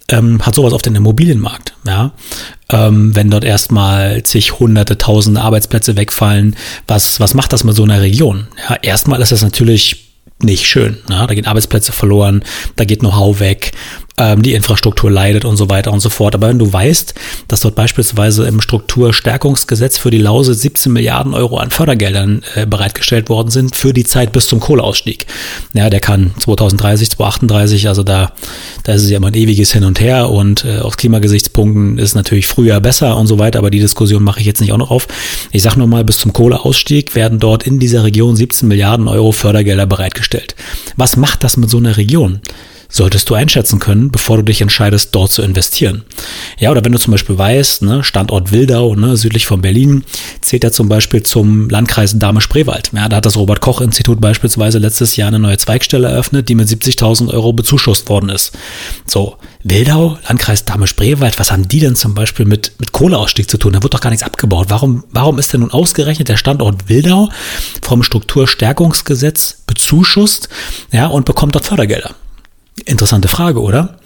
ähm, 0.08 0.44
hat 0.44 0.56
sowas 0.56 0.72
auf 0.72 0.82
den 0.82 0.96
Immobilienmarkt? 0.96 1.74
Ja, 1.86 2.12
ähm, 2.68 3.14
wenn 3.14 3.30
dort 3.30 3.44
erstmal 3.44 4.22
zig, 4.24 4.58
hunderte, 4.58 4.98
tausende 4.98 5.40
Arbeitsplätze 5.40 5.96
wegfallen, 5.96 6.56
was, 6.88 7.20
was 7.20 7.34
macht 7.34 7.52
das 7.52 7.62
mit 7.62 7.76
so 7.76 7.84
einer 7.84 8.00
Region? 8.00 8.48
Ja, 8.68 8.76
erstmal 8.82 9.22
ist 9.22 9.32
das 9.32 9.42
natürlich 9.42 10.10
nicht 10.42 10.66
schön. 10.66 10.98
Ne? 11.08 11.24
Da 11.28 11.34
gehen 11.34 11.46
Arbeitsplätze 11.46 11.92
verloren, 11.92 12.42
da 12.76 12.84
geht 12.84 13.00
Know-how 13.00 13.40
weg, 13.40 13.72
ähm, 14.18 14.42
die 14.42 14.54
Infrastruktur 14.54 15.10
leidet 15.10 15.44
und 15.44 15.56
so 15.56 15.70
weiter 15.70 15.92
und 15.92 16.00
so 16.00 16.10
fort. 16.10 16.34
Aber 16.34 16.48
wenn 16.48 16.58
du 16.58 16.72
weißt, 16.72 17.14
dass 17.48 17.60
dort 17.60 17.74
beispielsweise 17.74 18.46
im 18.46 18.60
Strukturstärkungsgesetz 18.60 19.98
für 19.98 20.10
die 20.10 20.18
Lause 20.18 20.54
17 20.54 20.92
Milliarden 20.92 21.34
Euro 21.34 21.58
an 21.58 21.70
Fördergeldern 21.70 22.42
äh, 22.54 22.66
bereitgestellt 22.66 23.28
worden 23.28 23.50
sind 23.50 23.76
für 23.76 23.92
die 23.92 24.04
Zeit 24.04 24.32
bis 24.32 24.46
zum 24.46 24.60
Kohleausstieg. 24.60 25.26
Ja, 25.72 25.90
der 25.90 26.00
kann 26.00 26.32
2030, 26.38 27.10
2038, 27.10 27.88
also 27.88 28.02
da, 28.02 28.32
da 28.84 28.92
ist 28.92 29.02
es 29.02 29.10
ja 29.10 29.16
immer 29.16 29.28
ein 29.28 29.34
ewiges 29.34 29.72
Hin 29.72 29.84
und 29.84 30.00
Her 30.00 30.30
und 30.30 30.64
äh, 30.64 30.78
aus 30.78 30.96
Klimagesichtspunkten 30.96 31.98
ist 31.98 32.14
natürlich 32.14 32.46
früher 32.46 32.80
besser 32.80 33.16
und 33.16 33.26
so 33.26 33.38
weiter, 33.38 33.58
aber 33.58 33.70
die 33.70 33.80
Diskussion 33.80 34.22
mache 34.22 34.40
ich 34.40 34.46
jetzt 34.46 34.60
nicht 34.60 34.72
auch 34.72 34.78
noch 34.78 34.90
auf. 34.90 35.08
Ich 35.52 35.62
sage 35.62 35.78
nur 35.78 35.86
mal, 35.86 36.04
bis 36.04 36.18
zum 36.18 36.32
Kohleausstieg 36.32 37.14
werden 37.14 37.38
dort 37.38 37.62
in 37.62 37.78
dieser 37.78 38.04
Region 38.04 38.36
17 38.36 38.68
Milliarden 38.68 39.08
Euro 39.08 39.32
Fördergelder 39.32 39.86
bereitgestellt. 39.86 40.54
Was 40.96 41.16
macht 41.16 41.44
das 41.44 41.56
mit 41.56 41.70
so 41.70 41.78
einer 41.78 41.96
Region? 41.96 42.40
Solltest 42.90 43.30
du 43.30 43.34
einschätzen 43.34 43.78
können, 43.78 44.10
bevor 44.10 44.36
du 44.36 44.42
dich 44.42 44.60
entscheidest, 44.60 45.14
dort 45.14 45.30
zu 45.30 45.42
investieren. 45.42 46.04
Ja, 46.58 46.70
oder 46.70 46.84
wenn 46.84 46.92
du 46.92 46.98
zum 46.98 47.12
Beispiel 47.12 47.38
weißt, 47.38 47.82
ne, 47.82 48.04
Standort 48.04 48.52
Wildau, 48.52 48.94
ne, 48.96 49.16
südlich 49.16 49.46
von 49.46 49.62
Berlin, 49.62 50.04
zählt 50.40 50.64
er 50.64 50.72
zum 50.72 50.88
Beispiel 50.88 51.22
zum 51.22 51.70
Landkreis 51.70 52.18
Dahme-Spreewald. 52.18 52.90
Ja, 52.94 53.08
da 53.08 53.16
hat 53.16 53.26
das 53.26 53.36
Robert-Koch-Institut 53.36 54.20
beispielsweise 54.20 54.78
letztes 54.78 55.16
Jahr 55.16 55.28
eine 55.28 55.38
neue 55.38 55.56
Zweigstelle 55.56 56.08
eröffnet, 56.08 56.48
die 56.48 56.54
mit 56.54 56.68
70.000 56.68 57.32
Euro 57.32 57.52
bezuschusst 57.52 58.08
worden 58.08 58.28
ist. 58.28 58.52
So, 59.06 59.36
Wildau, 59.62 60.18
Landkreis 60.26 60.64
Dahme-Spreewald, 60.64 61.38
was 61.38 61.52
haben 61.52 61.68
die 61.68 61.80
denn 61.80 61.96
zum 61.96 62.14
Beispiel 62.14 62.46
mit, 62.46 62.72
mit 62.78 62.92
Kohleausstieg 62.92 63.48
zu 63.48 63.58
tun? 63.58 63.72
Da 63.72 63.82
wird 63.82 63.94
doch 63.94 64.00
gar 64.00 64.10
nichts 64.10 64.24
abgebaut. 64.24 64.66
Warum, 64.70 65.04
warum 65.12 65.38
ist 65.38 65.52
denn 65.52 65.60
nun 65.60 65.70
ausgerechnet 65.70 66.28
der 66.28 66.36
Standort 66.36 66.88
Wildau 66.88 67.28
vom 67.82 68.02
Strukturstärkungsgesetz 68.02 69.62
bezuschusst, 69.66 70.48
ja, 70.92 71.06
und 71.06 71.24
bekommt 71.24 71.54
dort 71.54 71.66
Fördergelder? 71.66 72.14
Interessante 72.84 73.28
Frage, 73.28 73.60
oder? 73.60 73.98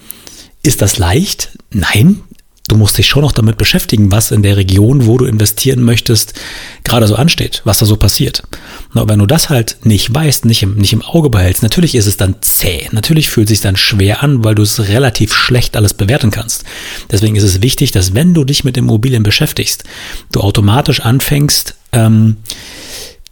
Ist 0.61 0.81
das 0.81 0.97
leicht? 0.97 1.57
Nein, 1.71 2.21
du 2.67 2.77
musst 2.77 2.97
dich 2.97 3.07
schon 3.07 3.21
noch 3.21 3.31
damit 3.31 3.57
beschäftigen, 3.57 4.11
was 4.11 4.31
in 4.31 4.41
der 4.41 4.57
Region, 4.57 5.05
wo 5.05 5.17
du 5.17 5.25
investieren 5.25 5.83
möchtest, 5.83 6.33
gerade 6.83 7.07
so 7.07 7.15
ansteht, 7.15 7.61
was 7.65 7.77
da 7.79 7.85
so 7.85 7.97
passiert. 7.97 8.43
Na, 8.93 9.07
wenn 9.07 9.19
du 9.19 9.25
das 9.25 9.49
halt 9.49 9.77
nicht 9.83 10.13
weißt, 10.13 10.45
nicht 10.45 10.63
im, 10.63 10.75
nicht 10.75 10.93
im 10.93 11.03
Auge 11.03 11.29
behältst, 11.29 11.61
natürlich 11.61 11.95
ist 11.95 12.07
es 12.07 12.17
dann 12.17 12.35
zäh. 12.41 12.87
Natürlich 12.91 13.29
fühlt 13.29 13.47
es 13.47 13.49
sich 13.51 13.61
dann 13.61 13.77
schwer 13.77 14.23
an, 14.23 14.43
weil 14.43 14.55
du 14.55 14.63
es 14.63 14.87
relativ 14.87 15.33
schlecht 15.33 15.77
alles 15.77 15.93
bewerten 15.93 16.31
kannst. 16.31 16.63
Deswegen 17.11 17.35
ist 17.35 17.43
es 17.43 17.61
wichtig, 17.61 17.91
dass 17.91 18.13
wenn 18.15 18.33
du 18.33 18.43
dich 18.43 18.63
mit 18.63 18.77
Immobilien 18.77 19.23
beschäftigst, 19.23 19.83
du 20.31 20.41
automatisch 20.41 21.01
anfängst, 21.01 21.75
ähm, 21.91 22.37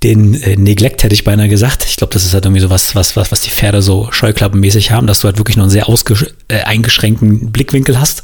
den 0.04 0.34
äh, 0.36 0.56
Neglect 0.56 1.04
hätte 1.04 1.14
ich 1.14 1.24
beinahe 1.24 1.50
gesagt. 1.50 1.86
Ich 1.88 1.96
glaube, 1.96 2.14
das 2.14 2.26
ist 2.26 2.34
halt 2.34 2.46
irgendwie 2.46 2.62
so 2.62 2.70
was, 2.70 2.96
was, 2.96 3.16
was, 3.16 3.32
was 3.32 3.42
die 3.42 3.50
Pferde 3.50 3.82
so 3.82 4.10
scheuklappenmäßig 4.12 4.92
haben, 4.92 5.08
dass 5.08 5.22
du 5.22 5.26
halt 5.26 5.38
wirklich 5.38 5.58
nur 5.58 5.66
einen 5.66 5.72
sehr 5.72 5.88
äh, 6.48 6.62
eingeschränkten 6.62 7.52
Blickwinkel 7.52 8.00
hast 8.00 8.24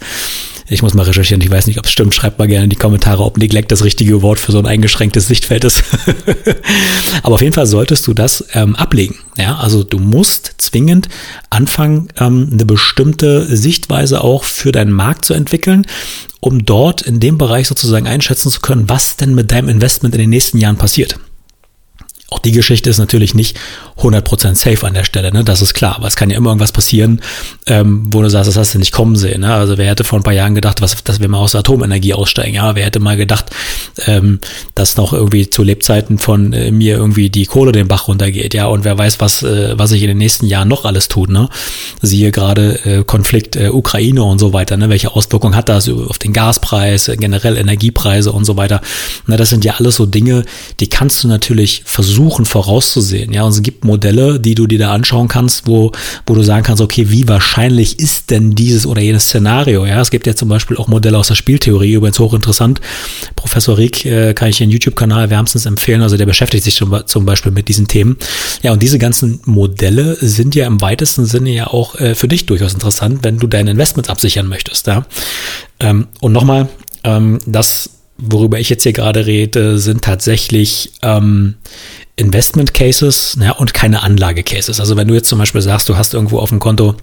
ich 0.71 0.83
muss 0.83 0.93
mal 0.93 1.03
recherchieren, 1.03 1.41
ich 1.41 1.50
weiß 1.50 1.67
nicht, 1.67 1.79
ob 1.79 1.86
es 1.86 1.91
stimmt. 1.91 2.13
Schreibt 2.13 2.38
mal 2.38 2.48
gerne 2.48 2.65
in 2.65 2.69
die 2.69 2.75
Kommentare, 2.75 3.24
ob 3.24 3.38
Neglect 3.38 3.71
das 3.71 3.83
richtige 3.83 4.21
Wort 4.21 4.39
für 4.39 4.51
so 4.51 4.59
ein 4.59 4.67
eingeschränktes 4.67 5.27
Sichtfeld 5.27 5.63
ist. 5.63 5.83
Aber 7.24 7.36
auf 7.36 7.41
jeden 7.41 7.53
Fall 7.53 7.65
solltest 7.65 8.05
du 8.05 8.13
das 8.13 8.45
ähm, 8.53 8.75
ablegen. 8.75 9.17
Ja, 9.38 9.57
also 9.57 9.83
du 9.83 9.98
musst 9.98 10.55
zwingend 10.59 11.09
anfangen, 11.50 12.09
ähm, 12.19 12.50
eine 12.53 12.65
bestimmte 12.65 13.55
Sichtweise 13.55 14.24
auch 14.24 14.43
für 14.43 14.71
deinen 14.71 14.91
Markt 14.91 15.25
zu 15.25 15.33
entwickeln, 15.33 15.88
um 16.39 16.65
dort 16.65 17.01
in 17.01 17.19
dem 17.19 17.38
Bereich 17.38 17.67
sozusagen 17.67 18.07
einschätzen 18.07 18.51
zu 18.51 18.62
können, 18.62 18.89
was 18.89 19.17
denn 19.17 19.33
mit 19.33 19.51
deinem 19.51 19.69
Investment 19.69 20.13
in 20.13 20.21
den 20.21 20.29
nächsten 20.29 20.59
Jahren 20.59 20.77
passiert. 20.77 21.19
Auch 22.29 22.39
die 22.39 22.51
Geschichte 22.51 22.89
ist 22.89 23.00
natürlich 23.00 23.33
nicht 23.33 23.57
100% 23.98 24.55
safe 24.55 24.86
an 24.86 24.93
der 24.93 25.03
Stelle, 25.03 25.31
ne? 25.31 25.43
das 25.43 25.62
ist 25.62 25.74
klar. 25.74 25.95
Aber 25.95 26.07
es 26.07 26.15
kann 26.15 26.29
ja 26.29 26.38
immer 26.38 26.51
irgendwas 26.51 26.71
passieren, 26.71 27.21
ähm, 27.67 28.03
wo 28.12 28.21
du 28.21 28.29
sagst, 28.29 28.48
das 28.48 28.57
hast 28.57 28.74
du 28.74 28.79
nicht 28.79 28.91
kommen 28.91 29.15
sehen. 29.15 29.41
Ne? 29.41 29.53
Also 29.53 29.77
wer 29.77 29.88
hätte 29.88 30.03
vor 30.03 30.19
ein 30.19 30.24
paar 30.24 30.33
Jahren 30.33 30.55
gedacht, 30.55 30.81
was, 30.81 31.03
dass 31.03 31.19
wir 31.19 31.27
mal 31.27 31.39
aus 31.39 31.55
Atomenergie 31.55 32.13
aussteigen? 32.13 32.55
Ja, 32.55 32.75
wer 32.75 32.86
hätte 32.86 33.00
mal 33.00 33.17
gedacht, 33.17 33.48
ähm, 34.05 34.39
dass 34.75 34.98
noch 34.98 35.13
irgendwie 35.13 35.50
zu 35.50 35.63
Lebzeiten 35.63 36.17
von 36.17 36.53
äh, 36.53 36.71
mir 36.71 36.98
irgendwie 36.98 37.29
die 37.29 37.45
Kohle 37.45 37.71
den 37.71 37.88
Bach 37.88 38.07
runtergeht? 38.07 38.53
Ja, 38.53 38.67
und 38.67 38.83
wer 38.83 38.98
weiß, 38.98 39.19
was, 39.19 39.43
äh, 39.43 39.77
was 39.77 39.89
sich 39.89 40.01
in 40.01 40.09
den 40.09 40.17
nächsten 40.17 40.45
Jahren 40.45 40.67
noch 40.67 40.86
alles 40.86 41.07
tut. 41.07 41.29
Ne? 41.29 41.50
Siehe 42.01 42.31
gerade 42.31 42.79
äh, 42.86 43.03
Konflikt 43.03 43.55
äh, 43.55 43.69
Ukraine 43.69 44.24
und 44.24 44.39
so 44.39 44.53
weiter. 44.53 44.77
Ne? 44.77 44.89
Welche 44.89 45.15
Auswirkungen 45.15 45.55
hat 45.55 45.69
das 45.69 45.89
auf 45.89 46.19
den 46.19 46.33
Gaspreis, 46.33 47.12
generell 47.17 47.57
Energiepreise 47.57 48.31
und 48.31 48.45
so 48.45 48.55
weiter? 48.55 48.81
Na, 49.25 49.36
das 49.36 49.50
sind 49.50 49.65
ja 49.65 49.74
alles 49.77 49.95
so 49.95 50.05
Dinge, 50.05 50.45
die 50.79 50.88
kannst 50.88 51.24
du 51.24 51.27
natürlich 51.27 51.81
versuchen 52.19 52.43
vorauszusehen. 52.43 53.31
Ja, 53.31 53.43
und 53.43 53.51
es 53.51 53.61
gibt 53.61 53.85
Modelle, 53.85 54.41
die 54.41 54.53
du 54.53 54.67
dir 54.67 54.77
da 54.77 54.91
anschauen 54.91 55.29
kannst, 55.29 55.67
wo, 55.67 55.93
wo 56.25 56.33
du 56.35 56.43
sagen 56.43 56.63
kannst, 56.63 56.81
okay, 56.81 57.05
wie 57.09 57.29
wahrscheinlich 57.29 57.97
ist 57.97 58.29
denn 58.29 58.55
dieses 58.55 58.85
oder 58.85 59.01
jenes 59.01 59.23
Szenario? 59.23 59.85
Ja, 59.85 60.01
es 60.01 60.11
gibt 60.11 60.27
ja 60.27 60.35
zum 60.35 60.49
Beispiel 60.49 60.75
auch 60.75 60.89
Modelle 60.89 61.17
aus 61.17 61.29
der 61.29 61.35
Spieltheorie, 61.35 61.93
übrigens 61.93 62.19
hochinteressant. 62.19 62.81
Professor 63.38 63.77
Rieck 63.77 64.05
äh, 64.05 64.33
kann 64.33 64.49
ich 64.49 64.57
den 64.57 64.69
YouTube-Kanal 64.69 65.29
wärmstens 65.29 65.65
empfehlen, 65.65 66.01
also 66.01 66.17
der 66.17 66.25
beschäftigt 66.25 66.65
sich 66.65 66.75
zum, 66.75 66.93
zum 67.05 67.25
Beispiel 67.25 67.53
mit 67.53 67.69
diesen 67.69 67.88
Themen. 67.88 68.17
Ja, 68.63 68.73
und 68.73 68.83
diese 68.83 68.99
ganzen 68.99 69.39
Modelle 69.45 70.17
sind 70.19 70.55
ja 70.55 70.67
im 70.67 70.81
weitesten 70.81 71.25
Sinne 71.25 71.51
ja 71.51 71.67
auch 71.67 71.95
äh, 71.95 72.15
für 72.15 72.27
dich 72.27 72.45
durchaus 72.47 72.73
interessant, 72.73 73.19
wenn 73.21 73.38
du 73.38 73.47
deine 73.47 73.71
Investments 73.71 74.09
absichern 74.09 74.47
möchtest. 74.47 74.88
Ja? 74.88 75.05
Ähm, 75.79 76.07
und 76.19 76.33
nochmal, 76.33 76.67
ähm, 77.05 77.39
das 77.45 77.91
worüber 78.19 78.59
ich 78.59 78.69
jetzt 78.69 78.83
hier 78.83 78.93
gerade 78.93 79.25
rede, 79.25 79.79
sind 79.79 80.03
tatsächlich 80.03 80.91
ähm, 81.01 81.55
Investment 82.19 82.73
Cases 82.73 83.38
ja, 83.41 83.51
und 83.53 83.73
keine 83.73 84.03
Anlage 84.03 84.43
Cases. 84.43 84.79
Also 84.79 84.97
wenn 84.97 85.07
du 85.07 85.13
jetzt 85.13 85.29
zum 85.29 85.39
Beispiel 85.39 85.61
sagst, 85.61 85.88
du 85.89 85.95
hast 85.95 86.13
irgendwo 86.13 86.39
auf 86.39 86.49
dem 86.49 86.59
Konto 86.59 86.95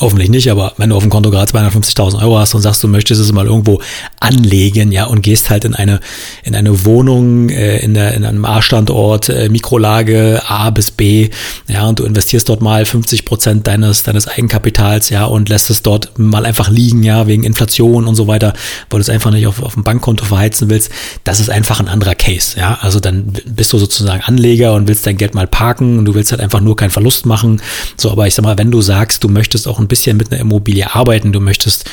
Hoffentlich 0.00 0.30
nicht, 0.30 0.48
aber 0.48 0.74
wenn 0.76 0.90
du 0.90 0.96
auf 0.96 1.02
dem 1.02 1.10
Konto 1.10 1.28
gerade 1.30 1.50
250.000 1.50 2.22
Euro 2.22 2.38
hast 2.38 2.54
und 2.54 2.62
sagst, 2.62 2.84
du 2.84 2.88
möchtest 2.88 3.20
es 3.20 3.32
mal 3.32 3.46
irgendwo 3.46 3.82
anlegen, 4.20 4.92
ja, 4.92 5.06
und 5.06 5.22
gehst 5.22 5.50
halt 5.50 5.64
in 5.64 5.74
eine, 5.74 5.98
in 6.44 6.54
eine 6.54 6.84
Wohnung, 6.84 7.48
äh, 7.48 7.78
in, 7.78 7.94
der, 7.94 8.14
in 8.14 8.24
einem 8.24 8.44
A-Standort, 8.44 9.28
äh, 9.28 9.48
Mikrolage 9.48 10.40
A 10.46 10.70
bis 10.70 10.92
B, 10.92 11.30
ja, 11.66 11.88
und 11.88 11.98
du 11.98 12.04
investierst 12.04 12.48
dort 12.48 12.62
mal 12.62 12.84
50 12.84 13.24
Prozent 13.24 13.66
deines, 13.66 14.04
deines 14.04 14.28
Eigenkapitals, 14.28 15.10
ja, 15.10 15.24
und 15.24 15.48
lässt 15.48 15.68
es 15.68 15.82
dort 15.82 16.16
mal 16.16 16.46
einfach 16.46 16.70
liegen, 16.70 17.02
ja, 17.02 17.26
wegen 17.26 17.42
Inflation 17.42 18.06
und 18.06 18.14
so 18.14 18.28
weiter, 18.28 18.52
weil 18.90 18.98
du 18.98 19.02
es 19.02 19.10
einfach 19.10 19.32
nicht 19.32 19.48
auf, 19.48 19.60
auf 19.60 19.74
dem 19.74 19.82
Bankkonto 19.82 20.24
verheizen 20.24 20.70
willst, 20.70 20.92
das 21.24 21.40
ist 21.40 21.50
einfach 21.50 21.80
ein 21.80 21.88
anderer 21.88 22.14
Case, 22.14 22.56
ja, 22.56 22.78
also 22.82 23.00
dann 23.00 23.32
bist 23.46 23.72
du 23.72 23.78
sozusagen 23.78 24.22
Anleger 24.22 24.74
und 24.74 24.86
willst 24.86 25.06
dein 25.06 25.16
Geld 25.16 25.34
mal 25.34 25.48
parken 25.48 25.98
und 25.98 26.04
du 26.04 26.14
willst 26.14 26.30
halt 26.30 26.40
einfach 26.40 26.60
nur 26.60 26.76
keinen 26.76 26.90
Verlust 26.90 27.26
machen, 27.26 27.60
so, 27.96 28.12
aber 28.12 28.28
ich 28.28 28.36
sag 28.36 28.44
mal, 28.44 28.56
wenn 28.58 28.70
du 28.70 28.80
sagst, 28.80 29.24
du 29.24 29.28
möchtest 29.28 29.66
auch 29.66 29.80
ein 29.80 29.87
ein 29.88 29.96
bisschen 29.96 30.16
mit 30.18 30.30
einer 30.30 30.40
Immobilie 30.40 30.94
arbeiten, 30.94 31.32
du 31.32 31.40
möchtest 31.40 31.90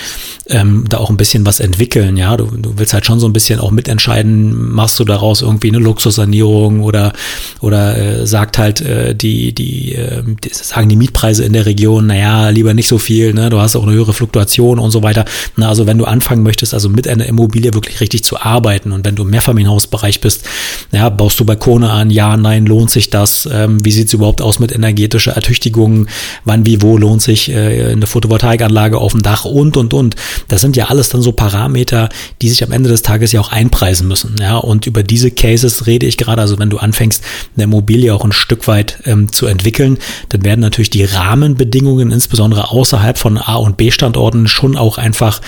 ähm, 0.48 0.86
da 0.90 0.98
auch 0.98 1.10
ein 1.10 1.18
bisschen 1.18 1.46
was 1.46 1.60
entwickeln, 1.60 2.18
ja, 2.18 2.36
du, 2.36 2.46
du 2.46 2.78
willst 2.78 2.94
halt 2.94 3.06
schon 3.06 3.20
so 3.20 3.28
ein 3.28 3.34
bisschen 3.34 3.60
auch 3.60 3.72
mitentscheiden, 3.72 4.72
machst 4.72 5.00
du 5.00 5.06
daraus 5.06 5.42
irgendwie 5.42 5.70
eine 5.70 5.80
Luxussanierung 5.80 6.82
oder 6.82 7.14
oder 7.62 7.98
äh, 7.98 8.28
sagt 8.28 8.58
halt 8.58 8.82
äh, 8.82 9.16
die 9.16 9.54
die, 9.54 9.96
äh, 9.96 10.24
die 10.26 10.50
sagen 10.52 10.90
die 10.90 10.96
Mietpreise 10.96 11.46
in 11.46 11.54
der 11.54 11.66
Region, 11.66 12.08
naja, 12.08 12.50
lieber 12.50 12.74
nicht 12.74 12.88
so 12.88 12.98
viel, 12.98 13.34
ne, 13.34 13.50
du 13.50 13.60
hast 13.60 13.76
auch 13.76 13.84
eine 13.84 13.94
höhere 13.94 14.14
Fluktuation 14.14 14.78
und 14.78 14.92
so 14.92 15.02
weiter. 15.02 15.26
Na, 15.56 15.70
also 15.70 15.88
wenn 15.88 15.98
du 15.98 16.06
anfangen 16.06 16.44
möchtest, 16.44 16.74
also 16.74 16.90
mit 16.90 17.08
einer 17.08 17.26
Immobilie 17.26 17.74
wirklich 17.74 18.02
richtig 18.02 18.24
zu 18.24 18.40
arbeiten 18.40 18.92
und 18.92 19.06
wenn 19.06 19.16
du 19.16 19.24
im 19.24 19.30
Mehrfamilienhausbereich 19.30 20.22
bist, 20.22 20.46
ja, 20.92 21.10
baust 21.10 21.40
du 21.40 21.46
Balkone 21.46 21.90
an, 21.90 22.10
ja, 22.10 22.38
nein, 22.38 22.66
lohnt 22.66 22.92
sich 22.92 23.10
das? 23.10 23.48
Ähm, 23.52 23.84
wie 23.84 23.92
sieht's 23.92 24.14
überhaupt 24.14 24.42
aus 24.42 24.60
mit 24.60 24.72
energetischer 24.72 25.34
Ertüchtigung? 25.34 26.08
Wann, 26.44 26.66
wie, 26.66 26.82
wo 26.82 26.98
lohnt 26.98 27.22
sich 27.22 27.50
äh, 27.50 27.85
eine 27.92 28.08
Photovoltaikanlage 28.08 28.98
auf 28.98 29.12
dem 29.12 29.22
Dach 29.22 29.46
und, 29.46 29.78
und, 29.78 29.94
und. 29.94 30.16
Das 30.48 30.62
sind 30.62 30.76
ja 30.76 30.86
alles 30.86 31.10
dann 31.10 31.22
so 31.22 31.32
Parameter, 31.32 32.10
die 32.42 32.50
sich 32.50 32.64
am 32.64 32.72
Ende 32.72 32.90
des 32.90 33.02
Tages 33.02 33.32
ja 33.32 33.40
auch 33.42 33.52
einpreisen 33.52 34.08
müssen. 34.08 34.36
Ja, 34.40 34.58
und 34.58 34.88
über 34.88 35.04
diese 35.04 35.32
Cases 35.32 35.88
rede 35.88 36.06
ich 36.06 36.18
gerade. 36.18 36.42
Also 36.42 36.60
wenn 36.60 36.70
du 36.70 36.78
anfängst, 36.78 37.24
eine 37.56 37.64
Immobilie 37.66 38.14
auch 38.14 38.26
ein 38.26 38.32
Stück 38.32 38.68
weit 38.68 39.00
ähm, 39.06 39.32
zu 39.32 39.46
entwickeln, 39.46 39.98
dann 40.30 40.44
werden 40.44 40.62
natürlich 40.62 40.90
die 40.90 41.04
Rahmenbedingungen, 41.04 42.12
insbesondere 42.12 42.72
außerhalb 42.72 43.18
von 43.18 43.38
A- 43.38 43.56
und 43.56 43.78
B-Standorten, 43.78 44.48
schon 44.48 44.78
auch 44.78 44.98
einfach 44.98 45.42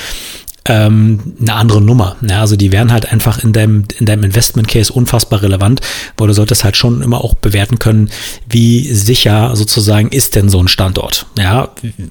ähm, 0.67 1.33
eine 1.39 1.53
andere 1.53 1.81
Nummer. 1.81 2.15
Ja, 2.27 2.41
also 2.41 2.55
die 2.55 2.71
wären 2.71 2.91
halt 2.91 3.11
einfach 3.11 3.43
in 3.43 3.53
deinem, 3.53 3.85
in 3.97 4.05
deinem 4.05 4.23
Investment 4.23 4.67
Case 4.67 4.91
unfassbar 4.91 5.41
relevant, 5.41 5.81
weil 6.17 6.27
du 6.27 6.33
solltest 6.33 6.63
halt 6.63 6.77
schon 6.77 7.01
immer 7.01 7.23
auch 7.23 7.33
bewerten 7.33 7.79
können, 7.79 8.09
wie 8.49 8.93
sicher 8.93 9.55
sozusagen 9.55 10.09
ist 10.09 10.35
denn 10.35 10.49
so 10.49 10.59
ein 10.59 10.67
Standort. 10.67 11.25
Ja, 11.37 11.69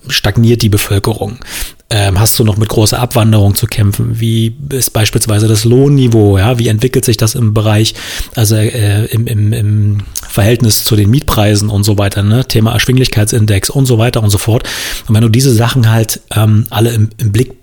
stagniert 0.08 0.62
die 0.62 0.68
Bevölkerung? 0.68 1.38
Ähm, 1.88 2.18
hast 2.18 2.36
du 2.38 2.42
noch 2.42 2.56
mit 2.56 2.68
großer 2.68 2.98
Abwanderung 2.98 3.54
zu 3.54 3.66
kämpfen? 3.66 4.18
Wie 4.18 4.56
ist 4.70 4.92
beispielsweise 4.92 5.46
das 5.46 5.64
Lohnniveau? 5.64 6.36
Ja, 6.36 6.58
wie 6.58 6.66
entwickelt 6.66 7.04
sich 7.04 7.16
das 7.16 7.36
im 7.36 7.54
Bereich, 7.54 7.94
also 8.34 8.56
äh, 8.56 9.04
im, 9.06 9.28
im, 9.28 9.52
im 9.52 9.98
Verhältnis 10.28 10.84
zu 10.84 10.96
den 10.96 11.10
Mietpreisen 11.10 11.68
und 11.68 11.84
so 11.84 11.96
weiter, 11.96 12.24
ne? 12.24 12.44
Thema 12.44 12.72
Erschwinglichkeitsindex 12.72 13.70
und 13.70 13.86
so 13.86 13.98
weiter 13.98 14.20
und 14.22 14.30
so 14.30 14.38
fort. 14.38 14.64
Und 15.06 15.14
wenn 15.14 15.22
du 15.22 15.28
diese 15.28 15.54
Sachen 15.54 15.88
halt 15.88 16.22
ähm, 16.34 16.66
alle 16.70 16.90
im, 16.90 17.10
im 17.18 17.30
Blick 17.30 17.54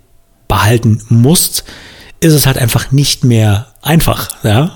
behalten 0.54 1.02
musst, 1.08 1.64
ist 2.20 2.32
es 2.32 2.46
halt 2.46 2.58
einfach 2.58 2.92
nicht 2.92 3.24
mehr 3.24 3.66
einfach, 3.82 4.28
ja. 4.44 4.70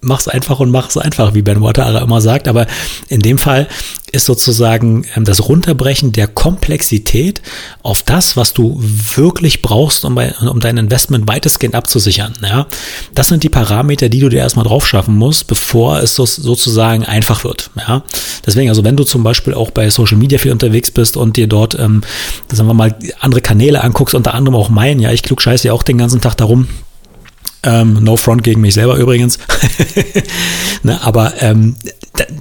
Mach's 0.00 0.28
einfach 0.28 0.60
und 0.60 0.70
mach's 0.70 0.96
einfach, 0.96 1.34
wie 1.34 1.42
Ben 1.42 1.60
Watara 1.60 2.00
immer 2.00 2.20
sagt. 2.20 2.46
Aber 2.46 2.66
in 3.08 3.20
dem 3.20 3.38
Fall 3.38 3.66
ist 4.12 4.26
sozusagen 4.26 5.04
ähm, 5.14 5.24
das 5.24 5.48
Runterbrechen 5.48 6.12
der 6.12 6.28
Komplexität 6.28 7.42
auf 7.82 8.02
das, 8.02 8.36
was 8.36 8.52
du 8.52 8.80
wirklich 8.80 9.62
brauchst, 9.62 10.04
um, 10.04 10.16
um 10.16 10.60
dein 10.60 10.78
Investment 10.78 11.28
weitestgehend 11.28 11.74
abzusichern. 11.74 12.34
Ja? 12.42 12.66
Das 13.14 13.28
sind 13.28 13.42
die 13.42 13.48
Parameter, 13.48 14.08
die 14.08 14.20
du 14.20 14.28
dir 14.28 14.38
erstmal 14.38 14.64
drauf 14.64 14.86
schaffen 14.86 15.16
musst, 15.16 15.46
bevor 15.46 15.98
es 16.00 16.14
so, 16.14 16.26
sozusagen 16.26 17.04
einfach 17.04 17.44
wird. 17.44 17.70
Ja? 17.76 18.02
Deswegen, 18.46 18.68
also 18.68 18.84
wenn 18.84 18.96
du 18.96 19.04
zum 19.04 19.22
Beispiel 19.22 19.54
auch 19.54 19.70
bei 19.70 19.90
Social 19.90 20.16
Media 20.16 20.38
viel 20.38 20.52
unterwegs 20.52 20.90
bist 20.90 21.16
und 21.16 21.36
dir 21.36 21.46
dort, 21.46 21.78
ähm, 21.78 22.02
sagen 22.50 22.68
wir 22.68 22.74
mal, 22.74 22.94
andere 23.20 23.40
Kanäle 23.40 23.82
anguckst, 23.82 24.14
unter 24.14 24.34
anderem 24.34 24.56
auch 24.56 24.68
meinen, 24.68 25.00
ja, 25.00 25.12
ich 25.12 25.22
klug 25.22 25.42
scheiße 25.42 25.68
ja 25.68 25.72
auch 25.72 25.82
den 25.82 25.98
ganzen 25.98 26.20
Tag 26.20 26.36
darum, 26.36 26.68
ähm, 27.62 27.94
no 28.02 28.16
front 28.16 28.44
gegen 28.44 28.60
mich 28.60 28.74
selber 28.74 28.96
übrigens. 28.96 29.38
ne, 30.82 31.00
aber 31.02 31.40
ähm, 31.40 31.76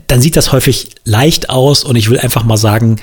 dann 0.07 0.21
sieht 0.21 0.36
das 0.36 0.51
häufig 0.51 0.91
leicht 1.03 1.50
aus 1.50 1.83
und 1.83 1.95
ich 1.95 2.09
will 2.09 2.19
einfach 2.19 2.43
mal 2.43 2.57
sagen, 2.57 2.97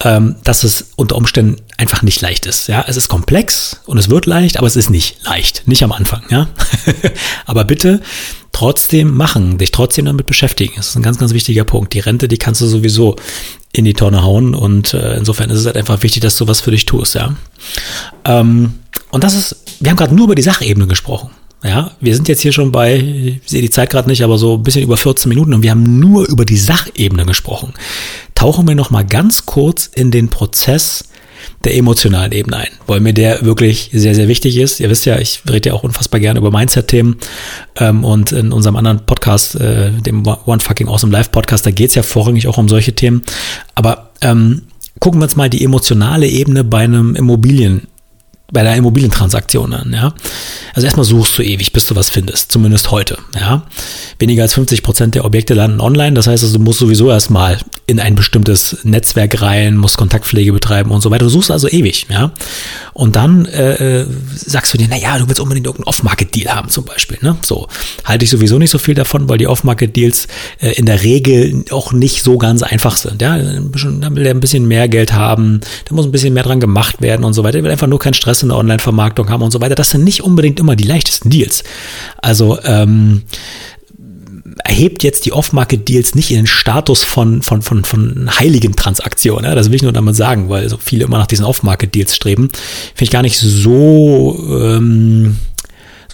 ähm, 0.00 0.36
dass 0.44 0.64
es 0.64 0.92
unter 0.96 1.16
Umständen 1.16 1.56
einfach 1.76 2.02
nicht 2.02 2.20
leicht 2.20 2.46
ist. 2.46 2.68
Ja, 2.68 2.84
es 2.86 2.96
ist 2.96 3.08
komplex 3.08 3.80
und 3.86 3.98
es 3.98 4.10
wird 4.10 4.26
leicht, 4.26 4.58
aber 4.58 4.66
es 4.66 4.76
ist 4.76 4.90
nicht 4.90 5.24
leicht, 5.24 5.66
nicht 5.66 5.82
am 5.82 5.92
Anfang. 5.92 6.22
Ja, 6.30 6.48
aber 7.46 7.64
bitte 7.64 8.00
trotzdem 8.52 9.16
machen, 9.16 9.58
dich 9.58 9.70
trotzdem 9.70 10.04
damit 10.04 10.26
beschäftigen. 10.26 10.74
Das 10.76 10.88
ist 10.88 10.96
ein 10.96 11.02
ganz, 11.02 11.18
ganz 11.18 11.32
wichtiger 11.32 11.64
Punkt. 11.64 11.92
Die 11.94 12.00
Rente, 12.00 12.28
die 12.28 12.38
kannst 12.38 12.60
du 12.60 12.66
sowieso 12.66 13.16
in 13.72 13.84
die 13.84 13.94
Tonne 13.94 14.22
hauen 14.22 14.54
und 14.54 14.94
äh, 14.94 15.16
insofern 15.16 15.50
ist 15.50 15.58
es 15.58 15.66
halt 15.66 15.76
einfach 15.76 16.02
wichtig, 16.02 16.22
dass 16.22 16.36
du 16.36 16.46
was 16.46 16.60
für 16.60 16.70
dich 16.70 16.86
tust. 16.86 17.14
Ja, 17.14 17.34
ähm, 18.24 18.74
und 19.10 19.24
das 19.24 19.34
ist, 19.34 19.56
wir 19.80 19.90
haben 19.90 19.96
gerade 19.96 20.14
nur 20.14 20.26
über 20.26 20.34
die 20.34 20.42
Sachebene 20.42 20.86
gesprochen. 20.86 21.30
Ja, 21.62 21.92
wir 22.00 22.14
sind 22.14 22.28
jetzt 22.28 22.40
hier 22.40 22.52
schon 22.52 22.72
bei, 22.72 22.96
ich 22.96 23.40
sehe 23.46 23.62
die 23.62 23.70
Zeit 23.70 23.88
gerade 23.88 24.08
nicht, 24.08 24.22
aber 24.22 24.36
so 24.36 24.56
ein 24.56 24.62
bisschen 24.62 24.82
über 24.82 24.98
14 24.98 25.28
Minuten 25.30 25.54
und 25.54 25.62
wir 25.62 25.70
haben 25.70 25.98
nur 25.98 26.28
über 26.28 26.44
die 26.44 26.58
Sachebene 26.58 27.24
gesprochen. 27.24 27.72
Tauchen 28.34 28.68
wir 28.68 28.74
noch 28.74 28.90
mal 28.90 29.04
ganz 29.04 29.46
kurz 29.46 29.86
in 29.86 30.10
den 30.10 30.28
Prozess 30.28 31.08
der 31.64 31.76
emotionalen 31.76 32.32
Ebene 32.32 32.58
ein, 32.58 32.68
weil 32.86 33.00
mir 33.00 33.14
der 33.14 33.44
wirklich 33.44 33.90
sehr, 33.92 34.14
sehr 34.14 34.28
wichtig 34.28 34.58
ist. 34.58 34.80
Ihr 34.80 34.90
wisst 34.90 35.06
ja, 35.06 35.18
ich 35.18 35.42
rede 35.50 35.70
ja 35.70 35.74
auch 35.74 35.82
unfassbar 35.82 36.20
gerne 36.20 36.38
über 36.38 36.50
Mindset-Themen 36.50 37.16
ähm, 37.76 38.04
und 38.04 38.32
in 38.32 38.52
unserem 38.52 38.76
anderen 38.76 39.06
Podcast, 39.06 39.54
äh, 39.56 39.90
dem 39.92 40.26
One 40.26 40.60
Fucking 40.60 40.88
Awesome 40.88 41.12
Life 41.12 41.30
Podcast, 41.30 41.64
da 41.64 41.70
geht's 41.70 41.94
ja 41.94 42.02
vorrangig 42.02 42.46
auch 42.48 42.58
um 42.58 42.68
solche 42.68 42.94
Themen. 42.94 43.22
Aber 43.74 44.10
ähm, 44.20 44.62
gucken 45.00 45.20
wir 45.20 45.24
uns 45.24 45.36
mal 45.36 45.50
die 45.50 45.64
emotionale 45.64 46.26
Ebene 46.26 46.64
bei 46.64 46.80
einem 46.84 47.14
Immobilien 47.14 47.86
bei 48.54 48.62
der 48.62 48.74
Immobilientransaktion 48.76 49.74
an, 49.74 49.92
ja. 49.92 50.14
Also 50.72 50.86
erstmal 50.86 51.04
suchst 51.04 51.36
du 51.36 51.42
ewig, 51.42 51.72
bis 51.72 51.86
du 51.86 51.96
was 51.96 52.08
findest, 52.08 52.50
zumindest 52.50 52.90
heute, 52.90 53.18
ja. 53.38 53.64
Weniger 54.18 54.44
als 54.44 54.54
50 54.54 54.82
Prozent 54.82 55.14
der 55.14 55.24
Objekte 55.26 55.52
landen 55.52 55.80
online, 55.80 56.14
das 56.14 56.26
heißt 56.26 56.42
also, 56.42 56.56
du 56.56 56.64
musst 56.64 56.78
sowieso 56.78 57.10
erstmal 57.10 57.58
in 57.86 58.00
ein 58.00 58.14
bestimmtes 58.14 58.78
Netzwerk 58.84 59.42
rein, 59.42 59.76
musst 59.76 59.98
Kontaktpflege 59.98 60.52
betreiben 60.52 60.90
und 60.90 61.02
so 61.02 61.10
weiter. 61.10 61.24
Du 61.24 61.30
suchst 61.30 61.50
also 61.50 61.68
ewig, 61.68 62.06
ja. 62.08 62.30
Und 62.94 63.16
dann 63.16 63.44
äh, 63.46 64.02
äh 64.02 64.06
sagst 64.34 64.72
du 64.72 64.78
dir, 64.78 64.86
na 64.88 64.96
ja, 64.96 65.18
du 65.18 65.26
willst 65.28 65.40
unbedingt 65.40 65.66
irgendeinen 65.66 65.88
Off-Market-Deal 65.88 66.54
haben 66.54 66.70
zum 66.70 66.84
Beispiel, 66.84 67.18
ne. 67.20 67.36
So, 67.42 67.68
halte 68.04 68.24
ich 68.24 68.30
sowieso 68.30 68.58
nicht 68.58 68.70
so 68.70 68.78
viel 68.78 68.94
davon, 68.94 69.28
weil 69.28 69.38
die 69.38 69.48
Off-Market-Deals 69.48 70.28
äh, 70.60 70.72
in 70.72 70.86
der 70.86 71.02
Regel 71.02 71.64
auch 71.70 71.92
nicht 71.92 72.22
so 72.22 72.38
ganz 72.38 72.62
einfach 72.62 72.96
sind, 72.96 73.20
ja. 73.20 73.36
Dann 73.36 74.16
will 74.16 74.22
der 74.22 74.32
ein 74.32 74.40
bisschen 74.40 74.66
mehr 74.66 74.88
Geld 74.88 75.12
haben, 75.12 75.60
da 75.86 75.94
muss 75.94 76.06
ein 76.06 76.12
bisschen 76.12 76.32
mehr 76.32 76.44
dran 76.44 76.60
gemacht 76.60 77.02
werden 77.02 77.24
und 77.24 77.34
so 77.34 77.42
weiter. 77.42 77.54
Der 77.54 77.64
will 77.64 77.72
einfach 77.72 77.88
nur 77.88 77.98
keinen 77.98 78.14
Stress 78.14 78.43
in 78.44 78.50
der 78.50 78.58
Online-Vermarktung 78.58 79.28
haben 79.30 79.42
und 79.42 79.50
so 79.50 79.60
weiter. 79.60 79.74
Das 79.74 79.90
sind 79.90 80.04
nicht 80.04 80.22
unbedingt 80.22 80.60
immer 80.60 80.76
die 80.76 80.84
leichtesten 80.84 81.30
Deals. 81.30 81.64
Also 82.22 82.58
ähm, 82.62 83.22
erhebt 84.62 85.02
jetzt 85.02 85.26
die 85.26 85.32
Off-Market-Deals 85.32 86.14
nicht 86.14 86.30
in 86.30 86.36
den 86.36 86.46
Status 86.46 87.02
von, 87.02 87.42
von, 87.42 87.62
von, 87.62 87.84
von 87.84 88.30
heiligen 88.38 88.76
Transaktionen. 88.76 89.44
Ja? 89.44 89.54
Das 89.54 89.68
will 89.68 89.76
ich 89.76 89.82
nur 89.82 89.92
damit 89.92 90.16
sagen, 90.16 90.48
weil 90.48 90.68
so 90.68 90.78
viele 90.78 91.04
immer 91.04 91.18
nach 91.18 91.26
diesen 91.26 91.44
Off-Market-Deals 91.44 92.14
streben. 92.14 92.48
Finde 92.48 93.04
ich 93.04 93.10
gar 93.10 93.22
nicht 93.22 93.38
so 93.38 94.38
ähm, 94.50 95.38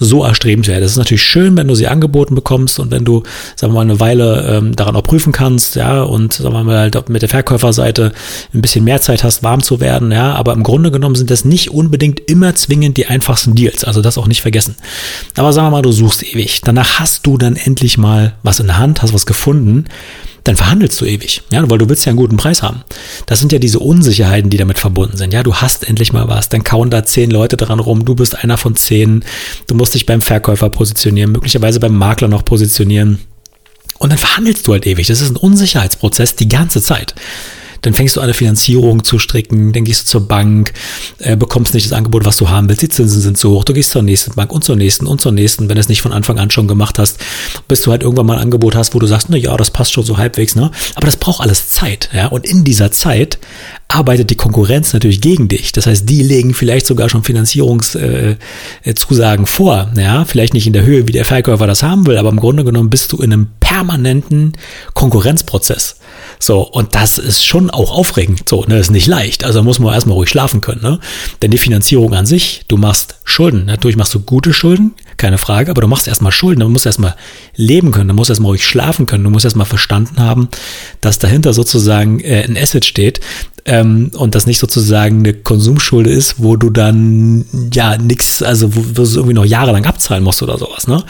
so 0.00 0.25
erstrebenswert. 0.25 0.83
Es 0.83 0.92
ist 0.92 0.99
natürlich 0.99 1.23
schön, 1.23 1.57
wenn 1.57 1.69
du 1.69 1.75
sie 1.75 1.87
angeboten 1.87 2.35
bekommst 2.35 2.80
und 2.80 2.90
wenn 2.90 3.04
du, 3.04 3.23
sagen 3.54 3.73
wir 3.73 3.76
mal, 3.76 3.83
eine 3.83 4.00
Weile 4.00 4.57
ähm, 4.57 4.75
daran 4.75 4.97
auch 4.97 5.02
prüfen 5.02 5.33
kannst, 5.33 5.76
ja, 5.76 6.02
und 6.02 6.33
sagen 6.33 6.54
wir 6.54 6.64
mal 6.64 6.90
mit 7.09 7.23
der 7.23 7.28
Verkäuferseite 7.28 8.12
ein 8.52 8.62
bisschen 8.62 8.85
mehr 8.85 9.00
Zeit 9.00 9.23
hast, 9.23 9.42
warm 9.42 9.62
zu 9.62 9.78
werden, 9.78 10.11
ja, 10.11 10.35
aber 10.35 10.54
im 10.54 10.62
Grunde 10.62 10.90
genommen 10.90 11.14
sind 11.14 11.30
das 11.30 11.45
nicht 11.45 11.71
unbedingt 11.71 12.21
immer 12.28 12.54
zwingend 12.54 12.97
die 12.97 13.07
einfachsten 13.07 13.54
Deals, 13.54 13.85
also 13.85 14.00
das 14.00 14.19
auch 14.19 14.26
nicht 14.26 14.40
vergessen. 14.40 14.75
Aber 15.37 15.52
sagen 15.52 15.66
wir 15.66 15.73
mal, 15.73 15.83
du 15.83 15.92
suchst 15.92 16.23
ewig. 16.23 16.62
Danach 16.62 16.99
hast 16.99 17.26
du 17.26 17.37
dann 17.37 17.57
endlich 17.57 17.99
mal 17.99 18.35
was 18.42 18.59
in 18.59 18.66
der 18.66 18.78
Hand, 18.78 19.02
hast 19.02 19.12
was 19.12 19.26
gefunden 19.26 19.85
dann 20.45 20.57
verhandelst 20.57 21.01
du 21.01 21.05
ewig, 21.05 21.43
ja, 21.53 21.69
weil 21.69 21.79
du 21.79 21.89
willst 21.89 22.05
ja 22.07 22.11
einen 22.11 22.19
guten 22.19 22.37
Preis 22.37 22.63
haben. 22.63 22.83
Das 23.27 23.41
sind 23.41 23.53
ja 23.53 23.59
diese 23.59 23.79
Unsicherheiten, 23.79 24.51
die 24.51 24.57
damit 24.57 24.79
verbunden 24.79 25.17
sind. 25.17 25.33
Ja, 25.33 25.43
du 25.43 25.57
hast 25.57 25.89
endlich 25.89 26.13
mal 26.13 26.29
was, 26.29 26.49
dann 26.49 26.65
kauen 26.65 26.91
da 26.91 27.05
zehn 27.05 27.31
Leute 27.31 27.57
dran 27.57 27.81
rum, 27.81 28.05
du 28.05 28.15
bist 28.15 28.43
einer 28.43 28.57
von 28.57 28.77
zehn, 28.77 29.25
du 29.67 29.75
musst 29.75 29.95
dich 29.95 30.07
beim 30.07 30.23
Verkäufer 30.23 30.71
positionieren, 30.71 31.33
möglicherweise 31.33 31.81
beim 31.81 31.95
Makler 31.97 32.29
noch 32.29 32.45
positionieren. 32.45 33.19
Und 33.99 34.11
dann 34.11 34.19
verhandelst 34.19 34.67
du 34.67 34.73
halt 34.73 34.87
ewig. 34.87 35.07
Das 35.09 35.21
ist 35.21 35.31
ein 35.31 35.37
Unsicherheitsprozess 35.37 36.35
die 36.35 36.49
ganze 36.49 36.81
Zeit. 36.81 37.15
Dann 37.83 37.95
fängst 37.95 38.17
du 38.17 38.21
an, 38.21 38.25
eine 38.25 38.35
Finanzierung 38.35 39.05
zu 39.05 39.19
stricken, 39.19 39.73
dann 39.73 39.85
gehst 39.85 40.03
du 40.03 40.07
zur 40.07 40.29
Bank, 40.29 40.73
äh, 41.19 41.37
bekommst 41.37 41.75
nicht 41.75 41.87
das 41.87 41.93
Angebot, 41.93 42.25
was 42.25 42.37
du 42.37 42.49
haben 42.49 42.69
willst, 42.69 42.83
die 42.83 42.89
Zinsen 42.89 43.21
sind 43.21 43.39
zu 43.39 43.51
hoch, 43.51 43.65
du 43.65 43.73
gehst 43.73 43.91
zur 43.91 44.03
nächsten 44.03 44.35
Bank 44.35 44.53
und 44.53 44.65
zur 44.65 44.77
nächsten 44.77 45.07
und 45.07 45.21
zur 45.21 45.33
nächsten. 45.33 45.69
Wenn 45.69 45.77
du 45.77 45.81
es 45.81 45.89
nicht 45.89 46.03
von 46.03 46.13
Anfang 46.13 46.39
an 46.39 46.51
schon 46.51 46.69
gemacht 46.69 46.99
hast, 46.99 47.19
bis 47.69 47.83
du 47.83 47.91
halt 47.91 48.03
irgendwann 48.03 48.27
mal 48.27 48.37
ein 48.37 48.43
Angebot 48.43 48.75
hast, 48.75 48.95
wo 48.95 48.99
du 48.99 49.07
sagst, 49.07 49.29
na 49.31 49.37
ja, 49.37 49.57
das 49.57 49.71
passt 49.71 49.93
schon 49.93 50.05
so 50.05 50.19
halbwegs, 50.19 50.55
ne? 50.55 50.71
Aber 50.95 51.07
das 51.07 51.17
braucht 51.17 51.41
alles 51.41 51.69
Zeit, 51.69 52.11
ja? 52.13 52.27
Und 52.27 52.45
in 52.45 52.65
dieser 52.65 52.93
Zeit 52.93 53.39
arbeitet 53.91 54.31
die 54.31 54.37
Konkurrenz 54.37 54.93
natürlich 54.93 55.21
gegen 55.21 55.49
dich. 55.49 55.73
Das 55.73 55.87
heißt, 55.87 56.09
die 56.09 56.23
legen 56.23 56.55
vielleicht 56.55 56.87
sogar 56.87 57.09
schon 57.09 57.25
Finanzierungszusagen 57.25 58.39
äh, 59.45 59.49
vor. 59.49 59.91
Ja, 59.97 60.25
vielleicht 60.25 60.55
nicht 60.55 60.67
in 60.67 60.73
der 60.73 60.85
Höhe, 60.85 61.09
wie 61.09 61.13
der 61.13 61.25
Verkäufer 61.25 61.67
das 61.67 61.83
haben 61.83 62.07
will, 62.07 62.17
aber 62.17 62.29
im 62.29 62.39
Grunde 62.39 62.65
genommen 62.65 62.91
bist 62.91 63.11
du 63.13 63.19
in 63.19 63.33
einem 63.33 63.49
permanenten 63.59 64.52
Konkurrenzprozess. 64.95 65.97
So, 66.43 66.63
und 66.63 66.95
das 66.95 67.19
ist 67.19 67.45
schon 67.45 67.71
auch 67.71 67.93
aufregend. 67.93 68.49
So, 68.49 68.65
ne, 68.65 68.79
ist 68.79 68.91
nicht 68.91 69.07
leicht. 69.07 69.45
Also 69.45 69.63
muss 69.63 69.79
man 69.79 69.93
erstmal 69.93 70.17
ruhig 70.17 70.31
schlafen 70.31 70.61
können, 70.61 70.81
ne? 70.83 70.99
Denn 71.43 71.50
die 71.50 71.59
Finanzierung 71.59 72.15
an 72.15 72.25
sich, 72.26 72.63
du 72.67 72.79
machst 72.79 73.17
Schulden. 73.25 73.67
Natürlich 73.67 73.97
machst 73.97 74.15
du 74.15 74.21
gute 74.21 74.53
Schulden, 74.55 74.95
keine 75.21 75.39
Frage, 75.39 75.71
aber 75.71 75.83
du 75.83 75.87
machst 75.87 76.09
erstmal 76.09 76.33
Schulden, 76.33 76.61
du 76.61 76.69
musst 76.69 76.87
erstmal 76.87 77.15
leben 77.54 77.93
können, 77.93 78.09
du 78.09 78.15
musst 78.15 78.30
erstmal 78.30 78.50
ruhig 78.50 78.67
schlafen 78.67 79.06
können, 79.06 79.23
du 79.23 79.30
musst 79.30 79.45
erstmal 79.45 79.67
verstanden 79.67 80.19
haben, 80.19 80.49
dass 81.00 81.19
dahinter 81.19 81.52
sozusagen 81.52 82.21
äh, 82.21 82.43
ein 82.43 82.56
Asset 82.56 82.85
steht, 82.85 83.21
ähm, 83.67 84.11
und 84.17 84.35
das 84.35 84.47
nicht 84.47 84.59
sozusagen 84.59 85.21
eine 85.21 85.35
Konsumschulde 85.35 86.11
ist, 86.11 86.37
wo 86.39 86.56
du 86.56 86.71
dann 86.71 87.45
ja 87.73 87.97
nichts, 87.99 88.43
also 88.43 88.75
wo, 88.75 88.80
wo 88.80 89.04
du 89.04 89.11
irgendwie 89.11 89.35
noch 89.35 89.45
jahrelang 89.45 89.87
abzahlen 89.87 90.25
musst 90.25 90.43
oder 90.43 90.59
sowas, 90.59 90.87
ne? 90.87 91.02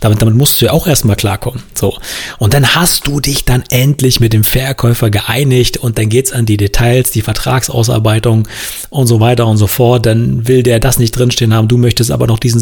Damit, 0.00 0.22
damit 0.22 0.34
musst 0.34 0.60
du 0.60 0.66
ja 0.66 0.72
auch 0.72 0.86
erstmal 0.86 1.16
klarkommen. 1.16 1.62
So. 1.74 1.96
Und 2.38 2.54
dann 2.54 2.74
hast 2.74 3.06
du 3.06 3.20
dich 3.20 3.44
dann 3.44 3.62
endlich 3.70 4.20
mit 4.20 4.32
dem 4.32 4.44
Verkäufer 4.44 5.10
geeinigt 5.10 5.76
und 5.76 5.98
dann 5.98 6.08
geht's 6.08 6.32
an 6.32 6.46
die 6.46 6.56
Details, 6.56 7.10
die 7.10 7.22
Vertragsausarbeitung 7.22 8.48
und 8.90 9.06
so 9.06 9.20
weiter 9.20 9.46
und 9.46 9.56
so 9.56 9.66
fort. 9.66 10.06
Dann 10.06 10.48
will 10.48 10.62
der 10.62 10.80
das 10.80 10.98
nicht 10.98 11.12
drinstehen 11.12 11.54
haben, 11.54 11.68
du 11.68 11.78
möchtest 11.78 12.10
aber 12.10 12.26
noch 12.26 12.38
diesen 12.38 12.60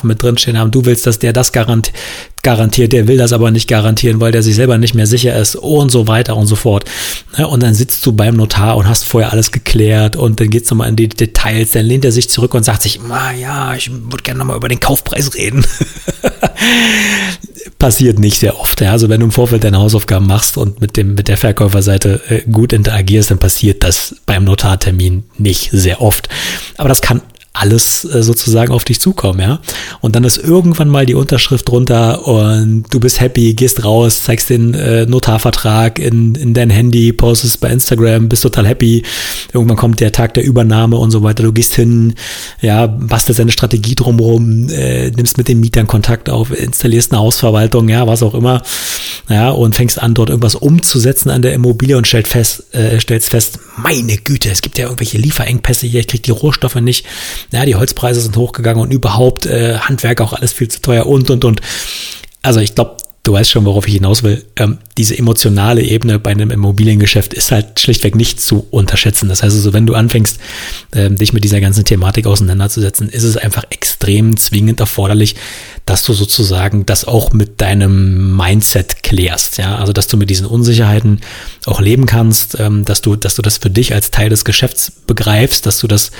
Sicherungsparagraphen 0.00 0.08
mit 0.08 0.22
drinstehen 0.22 0.58
haben, 0.58 0.70
du 0.70 0.84
willst, 0.84 1.06
dass 1.06 1.18
der 1.18 1.32
das 1.32 1.52
garantiert 1.52 1.96
garantiert, 2.42 2.94
der 2.94 3.06
will 3.06 3.18
das 3.18 3.34
aber 3.34 3.50
nicht 3.50 3.68
garantieren, 3.68 4.18
weil 4.18 4.32
der 4.32 4.42
sich 4.42 4.54
selber 4.54 4.78
nicht 4.78 4.94
mehr 4.94 5.06
sicher 5.06 5.38
ist 5.38 5.56
und 5.56 5.90
so 5.90 6.08
weiter 6.08 6.38
und 6.38 6.46
so 6.46 6.56
fort. 6.56 6.86
Und 7.36 7.62
dann 7.62 7.74
sitzt 7.74 8.06
du 8.06 8.12
beim 8.12 8.34
Notar 8.34 8.78
und 8.78 8.88
hast 8.88 9.04
vorher 9.04 9.30
alles 9.30 9.52
geklärt 9.52 10.16
und 10.16 10.40
dann 10.40 10.48
geht's 10.48 10.70
nochmal 10.70 10.88
in 10.88 10.96
die 10.96 11.10
Details, 11.10 11.72
dann 11.72 11.84
lehnt 11.84 12.06
er 12.06 12.12
sich 12.12 12.30
zurück 12.30 12.54
und 12.54 12.64
sagt 12.64 12.80
sich, 12.80 12.98
ja, 13.38 13.74
ich 13.74 13.90
würde 13.90 14.22
gerne 14.22 14.38
nochmal 14.38 14.56
über 14.56 14.68
den 14.68 14.80
Kaufpreis 14.80 15.34
reden. 15.34 15.66
Passiert 17.78 18.18
nicht 18.18 18.40
sehr 18.40 18.58
oft. 18.58 18.80
Also 18.80 19.10
wenn 19.10 19.20
du 19.20 19.26
im 19.26 19.32
Vorfeld 19.32 19.62
deine 19.62 19.78
Hausaufgaben 19.78 20.26
machst 20.26 20.56
und 20.56 20.80
mit 20.80 20.96
dem 20.96 21.16
mit 21.16 21.28
der 21.28 21.36
Verkäuferseite 21.36 22.22
äh, 22.30 22.40
gut 22.50 22.72
interagierst, 22.72 23.30
dann 23.30 23.38
passiert 23.38 23.84
das 23.84 24.16
beim 24.24 24.44
Notartermin 24.44 25.24
nicht 25.36 25.68
sehr 25.72 26.00
oft. 26.00 26.30
Aber 26.78 26.88
das 26.88 27.02
kann 27.02 27.20
alles 27.52 28.04
äh, 28.04 28.22
sozusagen 28.22 28.72
auf 28.72 28.84
dich 28.84 29.00
zukommen, 29.00 29.40
ja. 29.40 29.60
Und 30.00 30.14
dann 30.14 30.22
ist 30.22 30.38
irgendwann 30.38 30.88
mal 30.88 31.04
die 31.04 31.14
Unterschrift 31.14 31.68
drunter 31.68 32.26
und 32.26 32.84
du 32.90 33.00
bist 33.00 33.20
happy, 33.20 33.54
gehst 33.54 33.84
raus, 33.84 34.22
zeigst 34.22 34.50
den 34.50 34.72
äh, 34.74 35.04
Notarvertrag 35.06 35.98
in, 35.98 36.36
in 36.36 36.54
dein 36.54 36.70
Handy, 36.70 37.12
postest 37.12 37.60
bei 37.60 37.70
Instagram, 37.70 38.28
bist 38.28 38.44
total 38.44 38.68
happy. 38.68 39.02
Irgendwann 39.52 39.76
kommt 39.76 39.98
der 39.98 40.12
Tag 40.12 40.34
der 40.34 40.44
Übernahme 40.44 40.96
und 40.96 41.10
so 41.10 41.24
weiter. 41.24 41.42
Du 41.42 41.52
gehst 41.52 41.74
hin, 41.74 42.14
ja, 42.60 42.86
bastelst 42.86 43.40
deine 43.40 43.50
Strategie 43.50 43.96
drumherum, 43.96 44.68
äh, 44.68 45.10
nimmst 45.10 45.36
mit 45.36 45.48
den 45.48 45.58
Mietern 45.58 45.88
Kontakt 45.88 46.30
auf, 46.30 46.56
installierst 46.56 47.10
eine 47.10 47.20
Hausverwaltung, 47.20 47.88
ja, 47.88 48.06
was 48.06 48.22
auch 48.22 48.34
immer, 48.34 48.62
ja, 49.28 49.50
und 49.50 49.74
fängst 49.74 50.00
an, 50.00 50.14
dort 50.14 50.30
irgendwas 50.30 50.54
umzusetzen 50.54 51.30
an 51.30 51.42
der 51.42 51.54
Immobilie 51.54 51.96
und 51.96 52.06
stellst 52.06 52.30
fest, 52.30 52.74
äh, 52.74 53.00
stellst 53.00 53.30
fest, 53.30 53.58
meine 53.76 54.16
Güte, 54.18 54.50
es 54.50 54.62
gibt 54.62 54.78
ja 54.78 54.84
irgendwelche 54.84 55.18
Lieferengpässe 55.18 55.86
hier, 55.86 56.00
ich 56.00 56.06
krieg 56.06 56.22
die 56.22 56.30
Rohstoffe 56.30 56.76
nicht 56.76 57.06
ja, 57.52 57.64
die 57.64 57.74
Holzpreise 57.74 58.20
sind 58.20 58.36
hochgegangen 58.36 58.82
und 58.82 58.92
überhaupt 58.92 59.46
äh, 59.46 59.78
Handwerk 59.78 60.20
auch 60.20 60.32
alles 60.32 60.52
viel 60.52 60.68
zu 60.68 60.80
teuer 60.80 61.06
und 61.06 61.30
und 61.30 61.44
und. 61.44 61.60
Also 62.42 62.60
ich 62.60 62.74
glaube, 62.74 62.96
du 63.22 63.32
weißt 63.32 63.50
schon, 63.50 63.64
worauf 63.64 63.86
ich 63.86 63.94
hinaus 63.94 64.22
will. 64.22 64.44
Ähm, 64.56 64.78
diese 65.00 65.16
emotionale 65.16 65.80
Ebene 65.80 66.18
bei 66.18 66.30
einem 66.30 66.50
Immobiliengeschäft 66.50 67.32
ist 67.32 67.52
halt 67.52 67.80
schlichtweg 67.80 68.14
nicht 68.14 68.38
zu 68.38 68.66
unterschätzen. 68.70 69.30
Das 69.30 69.42
heißt 69.42 69.56
also, 69.56 69.72
wenn 69.72 69.86
du 69.86 69.94
anfängst, 69.94 70.38
ähm, 70.94 71.16
dich 71.16 71.32
mit 71.32 71.42
dieser 71.42 71.58
ganzen 71.62 71.86
Thematik 71.86 72.26
auseinanderzusetzen, 72.26 73.08
ist 73.08 73.22
es 73.22 73.38
einfach 73.38 73.64
extrem 73.70 74.36
zwingend 74.36 74.78
erforderlich, 74.78 75.36
dass 75.86 76.04
du 76.04 76.12
sozusagen 76.12 76.84
das 76.84 77.06
auch 77.06 77.32
mit 77.32 77.62
deinem 77.62 78.36
Mindset 78.36 79.02
klärst. 79.02 79.56
Ja, 79.56 79.76
also 79.76 79.94
dass 79.94 80.06
du 80.06 80.18
mit 80.18 80.28
diesen 80.28 80.44
Unsicherheiten 80.44 81.22
auch 81.64 81.80
leben 81.80 82.04
kannst, 82.04 82.60
ähm, 82.60 82.84
dass 82.84 83.00
du, 83.00 83.16
dass 83.16 83.36
du 83.36 83.40
das 83.40 83.56
für 83.56 83.70
dich 83.70 83.94
als 83.94 84.10
Teil 84.10 84.28
des 84.28 84.44
Geschäfts 84.44 84.92
begreifst, 85.06 85.64
dass 85.64 85.78
du 85.78 85.86
das 85.86 86.10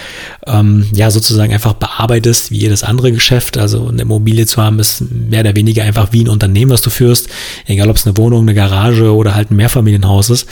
ähm, 0.46 0.86
ja 0.94 1.10
sozusagen 1.10 1.52
einfach 1.52 1.74
bearbeitest 1.74 2.50
wie 2.50 2.60
jedes 2.60 2.82
andere 2.82 3.12
Geschäft. 3.12 3.58
Also 3.58 3.88
eine 3.88 4.00
Immobilie 4.00 4.46
zu 4.46 4.62
haben 4.62 4.78
ist 4.78 5.02
mehr 5.10 5.40
oder 5.40 5.54
weniger 5.54 5.84
einfach 5.84 6.12
wie 6.12 6.24
ein 6.24 6.30
Unternehmen, 6.30 6.70
was 6.70 6.80
du 6.80 6.88
führst, 6.88 7.28
egal 7.66 7.90
ob 7.90 7.96
es 7.96 8.06
eine 8.06 8.16
Wohnung, 8.16 8.40
eine 8.40 8.54
Garage 8.54 8.69
oder 8.70 9.34
halt 9.34 9.50
ein 9.50 9.56
Mehrfamilienhaus 9.56 10.30
ist. 10.30 10.46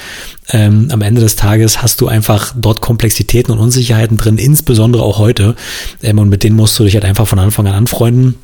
Ähm, 0.50 0.88
am 0.90 1.02
Ende 1.02 1.20
des 1.20 1.37
Tages 1.37 1.83
hast 1.83 2.00
du 2.00 2.09
einfach 2.09 2.54
dort 2.57 2.81
Komplexitäten 2.81 3.52
und 3.52 3.59
Unsicherheiten 3.59 4.16
drin, 4.16 4.38
insbesondere 4.38 5.02
auch 5.02 5.18
heute. 5.18 5.57
Ähm, 6.02 6.18
und 6.18 6.28
mit 6.28 6.42
denen 6.42 6.57
musst 6.57 6.78
du 6.78 6.85
dich 6.85 6.94
halt 6.94 7.04
einfach 7.04 7.26
von 7.26 7.38
Anfang 7.38 7.66
an 7.66 7.74
anfreunden 7.74 8.35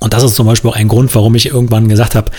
Und 0.00 0.12
das 0.12 0.22
ist 0.22 0.34
zum 0.34 0.46
Beispiel 0.46 0.70
auch 0.70 0.76
ein 0.76 0.88
Grund, 0.88 1.14
warum 1.14 1.34
ich 1.34 1.46
irgendwann 1.46 1.88
gesagt 1.88 2.14
habe, 2.14 2.30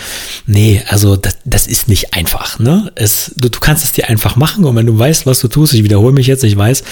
nee, 0.46 0.82
also 0.88 1.16
das, 1.16 1.38
das 1.44 1.66
ist 1.66 1.88
nicht 1.88 2.14
einfach. 2.14 2.58
Ne? 2.58 2.92
Es, 2.94 3.32
du, 3.36 3.48
du 3.48 3.60
kannst 3.60 3.82
es 3.84 3.92
dir 3.92 4.08
einfach 4.08 4.36
machen 4.36 4.64
und 4.64 4.76
wenn 4.76 4.86
du 4.86 4.98
weißt, 4.98 5.26
was 5.26 5.40
du 5.40 5.48
tust, 5.48 5.74
ich 5.74 5.82
wiederhole 5.82 6.12
mich 6.12 6.26
jetzt, 6.26 6.44
ich 6.44 6.56
weiß, 6.56 6.84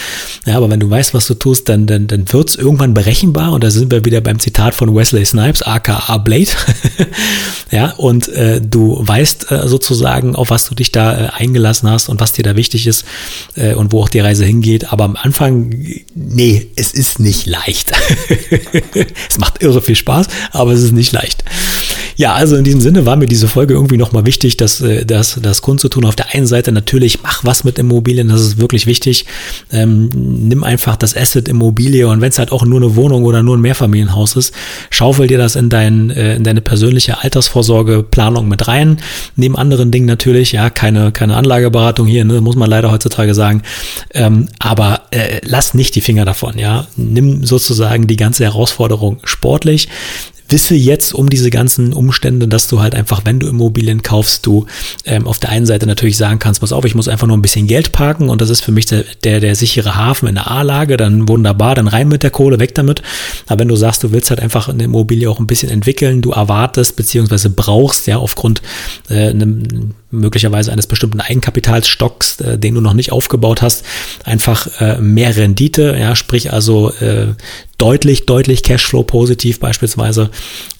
ja, 0.46 0.56
aber 0.56 0.70
wenn 0.70 0.80
du 0.80 0.88
weißt, 0.88 1.14
was 1.14 1.26
du 1.26 1.34
tust, 1.34 1.68
dann, 1.68 1.86
dann, 1.86 2.06
dann 2.06 2.32
wird 2.32 2.50
es 2.50 2.56
irgendwann 2.56 2.94
berechenbar 2.94 3.52
und 3.52 3.62
da 3.62 3.70
sind 3.70 3.92
wir 3.92 4.04
wieder 4.04 4.20
beim 4.20 4.38
Zitat 4.38 4.74
von 4.74 4.94
Wesley 4.94 5.24
Snipes, 5.24 5.62
aka 5.62 6.18
Blade. 6.18 6.50
ja, 7.70 7.92
und 7.92 8.28
äh, 8.28 8.60
du 8.60 8.98
weißt 9.00 9.50
äh, 9.50 9.68
sozusagen, 9.68 10.34
auf 10.34 10.50
was 10.50 10.68
du 10.68 10.74
dich 10.74 10.92
da 10.92 11.26
äh, 11.26 11.28
eingelassen 11.34 11.90
hast 11.90 12.08
und 12.08 12.20
was 12.20 12.32
dir 12.32 12.42
da 12.42 12.56
wichtig 12.56 12.86
ist 12.86 13.04
äh, 13.56 13.74
und 13.74 13.92
wo 13.92 14.02
auch 14.02 14.08
die 14.08 14.20
Reise 14.20 14.44
hingeht. 14.44 14.92
Aber 14.92 15.04
am 15.04 15.16
Anfang, 15.16 15.70
nee, 16.14 16.70
es 16.76 16.94
ist 16.94 17.20
nicht 17.20 17.46
leicht. 17.46 17.92
es 19.28 19.38
macht 19.38 19.62
irre 19.62 19.82
viel 19.82 19.96
Spaß, 19.96 20.28
aber 20.54 20.72
es 20.72 20.82
ist 20.82 20.92
nicht 20.92 21.12
leicht. 21.12 21.44
Ja, 22.16 22.34
also 22.34 22.56
in 22.56 22.64
diesem 22.64 22.80
Sinne 22.80 23.06
war 23.06 23.16
mir 23.16 23.26
diese 23.26 23.48
Folge 23.48 23.74
irgendwie 23.74 23.96
nochmal 23.96 24.24
wichtig, 24.24 24.56
dass 24.56 24.80
äh, 24.80 25.04
das, 25.04 25.38
das 25.42 25.62
kundzutun. 25.62 26.04
Auf 26.04 26.14
der 26.14 26.32
einen 26.32 26.46
Seite 26.46 26.70
natürlich, 26.70 27.22
mach 27.22 27.44
was 27.44 27.64
mit 27.64 27.78
Immobilien, 27.78 28.28
das 28.28 28.40
ist 28.40 28.58
wirklich 28.58 28.86
wichtig. 28.86 29.26
Ähm, 29.72 30.10
nimm 30.12 30.62
einfach 30.62 30.96
das 30.96 31.16
Asset 31.16 31.48
Immobilie 31.48 32.06
und 32.06 32.20
wenn 32.20 32.28
es 32.28 32.38
halt 32.38 32.52
auch 32.52 32.64
nur 32.64 32.80
eine 32.80 32.94
Wohnung 32.94 33.24
oder 33.24 33.42
nur 33.42 33.56
ein 33.56 33.60
Mehrfamilienhaus 33.60 34.36
ist, 34.36 34.54
schaufel 34.90 35.26
dir 35.26 35.38
das 35.38 35.56
in, 35.56 35.70
dein, 35.70 36.10
äh, 36.10 36.36
in 36.36 36.44
deine 36.44 36.60
persönliche 36.60 37.20
Altersvorsorgeplanung 37.20 38.46
mit 38.46 38.68
rein. 38.68 38.98
Neben 39.34 39.56
anderen 39.56 39.90
Dingen 39.90 40.06
natürlich, 40.06 40.52
ja, 40.52 40.70
keine, 40.70 41.10
keine 41.10 41.36
Anlageberatung 41.36 42.06
hier, 42.06 42.24
ne, 42.24 42.40
muss 42.40 42.56
man 42.56 42.70
leider 42.70 42.92
heutzutage 42.92 43.34
sagen. 43.34 43.62
Ähm, 44.12 44.48
aber 44.60 45.02
äh, 45.10 45.40
lass 45.44 45.74
nicht 45.74 45.96
die 45.96 46.00
Finger 46.00 46.24
davon, 46.24 46.58
ja. 46.58 46.86
Nimm 46.96 47.44
sozusagen 47.44 48.06
die 48.06 48.16
ganze 48.16 48.44
Herausforderung 48.44 49.18
sportlich 49.24 49.88
wisse 50.48 50.74
jetzt 50.74 51.14
um 51.14 51.30
diese 51.30 51.50
ganzen 51.50 51.92
Umstände, 51.92 52.48
dass 52.48 52.68
du 52.68 52.80
halt 52.80 52.94
einfach, 52.94 53.22
wenn 53.24 53.40
du 53.40 53.48
Immobilien 53.48 54.02
kaufst, 54.02 54.46
du 54.46 54.66
ähm, 55.04 55.26
auf 55.26 55.38
der 55.38 55.50
einen 55.50 55.66
Seite 55.66 55.86
natürlich 55.86 56.16
sagen 56.16 56.38
kannst, 56.38 56.60
pass 56.60 56.72
auf, 56.72 56.84
ich 56.84 56.94
muss 56.94 57.08
einfach 57.08 57.26
nur 57.26 57.36
ein 57.36 57.42
bisschen 57.42 57.66
Geld 57.66 57.92
parken 57.92 58.28
und 58.28 58.40
das 58.40 58.50
ist 58.50 58.60
für 58.60 58.72
mich 58.72 58.86
der, 58.86 59.04
der, 59.24 59.40
der 59.40 59.56
sichere 59.56 59.96
Hafen 59.96 60.28
in 60.28 60.34
der 60.34 60.50
A-Lage, 60.50 60.96
dann 60.96 61.28
wunderbar, 61.28 61.74
dann 61.74 61.88
rein 61.88 62.08
mit 62.08 62.22
der 62.22 62.30
Kohle, 62.30 62.58
weg 62.58 62.74
damit. 62.74 63.02
Aber 63.46 63.60
wenn 63.60 63.68
du 63.68 63.76
sagst, 63.76 64.02
du 64.02 64.12
willst 64.12 64.30
halt 64.30 64.40
einfach 64.40 64.68
eine 64.68 64.84
Immobilie 64.84 65.28
auch 65.30 65.40
ein 65.40 65.46
bisschen 65.46 65.70
entwickeln, 65.70 66.22
du 66.22 66.32
erwartest 66.32 66.96
beziehungsweise 66.96 67.50
brauchst 67.50 68.06
ja 68.06 68.18
aufgrund 68.18 68.62
äh, 69.08 69.30
einem 69.30 69.94
möglicherweise 70.20 70.72
eines 70.72 70.86
bestimmten 70.86 71.20
Eigenkapitalstocks, 71.20 72.40
äh, 72.40 72.58
den 72.58 72.74
du 72.74 72.80
noch 72.80 72.94
nicht 72.94 73.12
aufgebaut 73.12 73.62
hast, 73.62 73.84
einfach 74.24 74.68
äh, 74.80 74.98
mehr 75.00 75.36
Rendite, 75.36 75.96
ja, 75.98 76.16
sprich 76.16 76.52
also 76.52 76.90
äh, 76.94 77.34
deutlich, 77.78 78.26
deutlich 78.26 78.62
Cashflow 78.62 79.02
positiv 79.02 79.60
beispielsweise, 79.60 80.30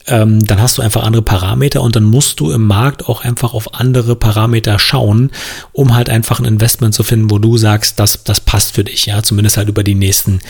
ähm, 0.07 0.45
dann 0.47 0.61
hast 0.61 0.79
du 0.79 0.83
einfach 0.83 1.03
andere 1.03 1.23
Parameter 1.23 1.81
und 1.83 1.97
dann 1.97 2.05
musst 2.05 2.41
du 2.41 2.51
im 2.51 2.67
Markt 2.67 3.09
auch 3.09 3.25
einfach 3.25 3.55
auf 3.55 3.75
andere 3.75 4.17
Parameter 4.17 4.79
schauen, 4.79 5.31
um 5.73 5.95
halt 5.95 6.11
einfach 6.11 6.41
ein 6.41 6.45
Investment 6.45 6.95
zu 6.95 7.03
finden, 7.03 7.31
wo 7.31 7.39
du 7.39 7.57
sagst, 7.57 7.99
das, 7.99 8.23
das 8.25 8.41
passt 8.41 8.75
für 8.75 8.85
dich, 8.85 9.07
ja, 9.07 9.23
zumindest 9.23 9.57
halt 9.57 9.69
über 9.69 9.83
die 9.83 9.95
nächsten 9.95 10.41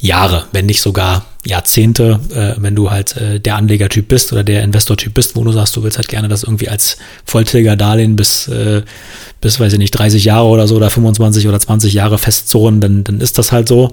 Jahre, 0.00 0.46
wenn 0.52 0.66
nicht 0.66 0.80
sogar 0.80 1.26
Jahrzehnte, 1.46 2.20
äh, 2.34 2.60
wenn 2.60 2.74
du 2.74 2.90
halt 2.90 3.16
äh, 3.16 3.38
der 3.38 3.56
Anlegertyp 3.56 4.08
bist 4.08 4.32
oder 4.32 4.42
der 4.42 4.62
Investortyp 4.62 5.12
bist, 5.12 5.36
wo 5.36 5.44
du 5.44 5.52
sagst, 5.52 5.76
du 5.76 5.82
willst 5.82 5.98
halt 5.98 6.08
gerne 6.08 6.28
das 6.28 6.42
irgendwie 6.42 6.70
als 6.70 6.96
Volltilger-Darlehen 7.26 8.16
bis, 8.16 8.48
äh, 8.48 8.82
bis, 9.42 9.60
weiß 9.60 9.74
ich 9.74 9.78
nicht, 9.78 9.90
30 9.90 10.24
Jahre 10.24 10.46
oder 10.46 10.66
so 10.66 10.76
oder 10.76 10.88
25 10.88 11.46
oder 11.46 11.60
20 11.60 11.92
Jahre 11.92 12.16
festzurren, 12.16 12.80
dann, 12.80 13.04
dann 13.04 13.20
ist 13.20 13.36
das 13.36 13.52
halt 13.52 13.68
so. 13.68 13.92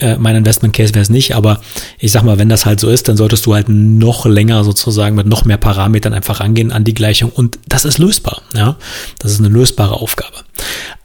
Äh, 0.00 0.16
mein 0.18 0.36
Investment 0.36 0.74
Case 0.74 0.94
wäre 0.94 1.02
es 1.02 1.10
nicht, 1.10 1.34
aber 1.34 1.60
ich 1.98 2.12
sag 2.12 2.22
mal, 2.22 2.38
wenn 2.38 2.48
das 2.48 2.66
halt 2.66 2.80
so 2.80 2.88
ist, 2.88 3.08
dann 3.08 3.16
solltest 3.16 3.46
du 3.46 3.54
halt 3.54 3.68
noch 3.68 4.26
länger 4.26 4.64
sozusagen 4.64 5.16
mit 5.16 5.26
noch 5.26 5.44
mehr 5.44 5.56
Parametern 5.56 6.12
einfach 6.12 6.40
rangehen 6.40 6.72
an 6.72 6.84
die 6.84 6.94
Gleichung 6.94 7.30
und 7.30 7.58
das 7.66 7.84
ist 7.84 7.98
lösbar, 7.98 8.42
ja. 8.54 8.76
Das 9.18 9.32
ist 9.32 9.40
eine 9.40 9.48
lösbare 9.48 9.94
Aufgabe. 9.94 10.36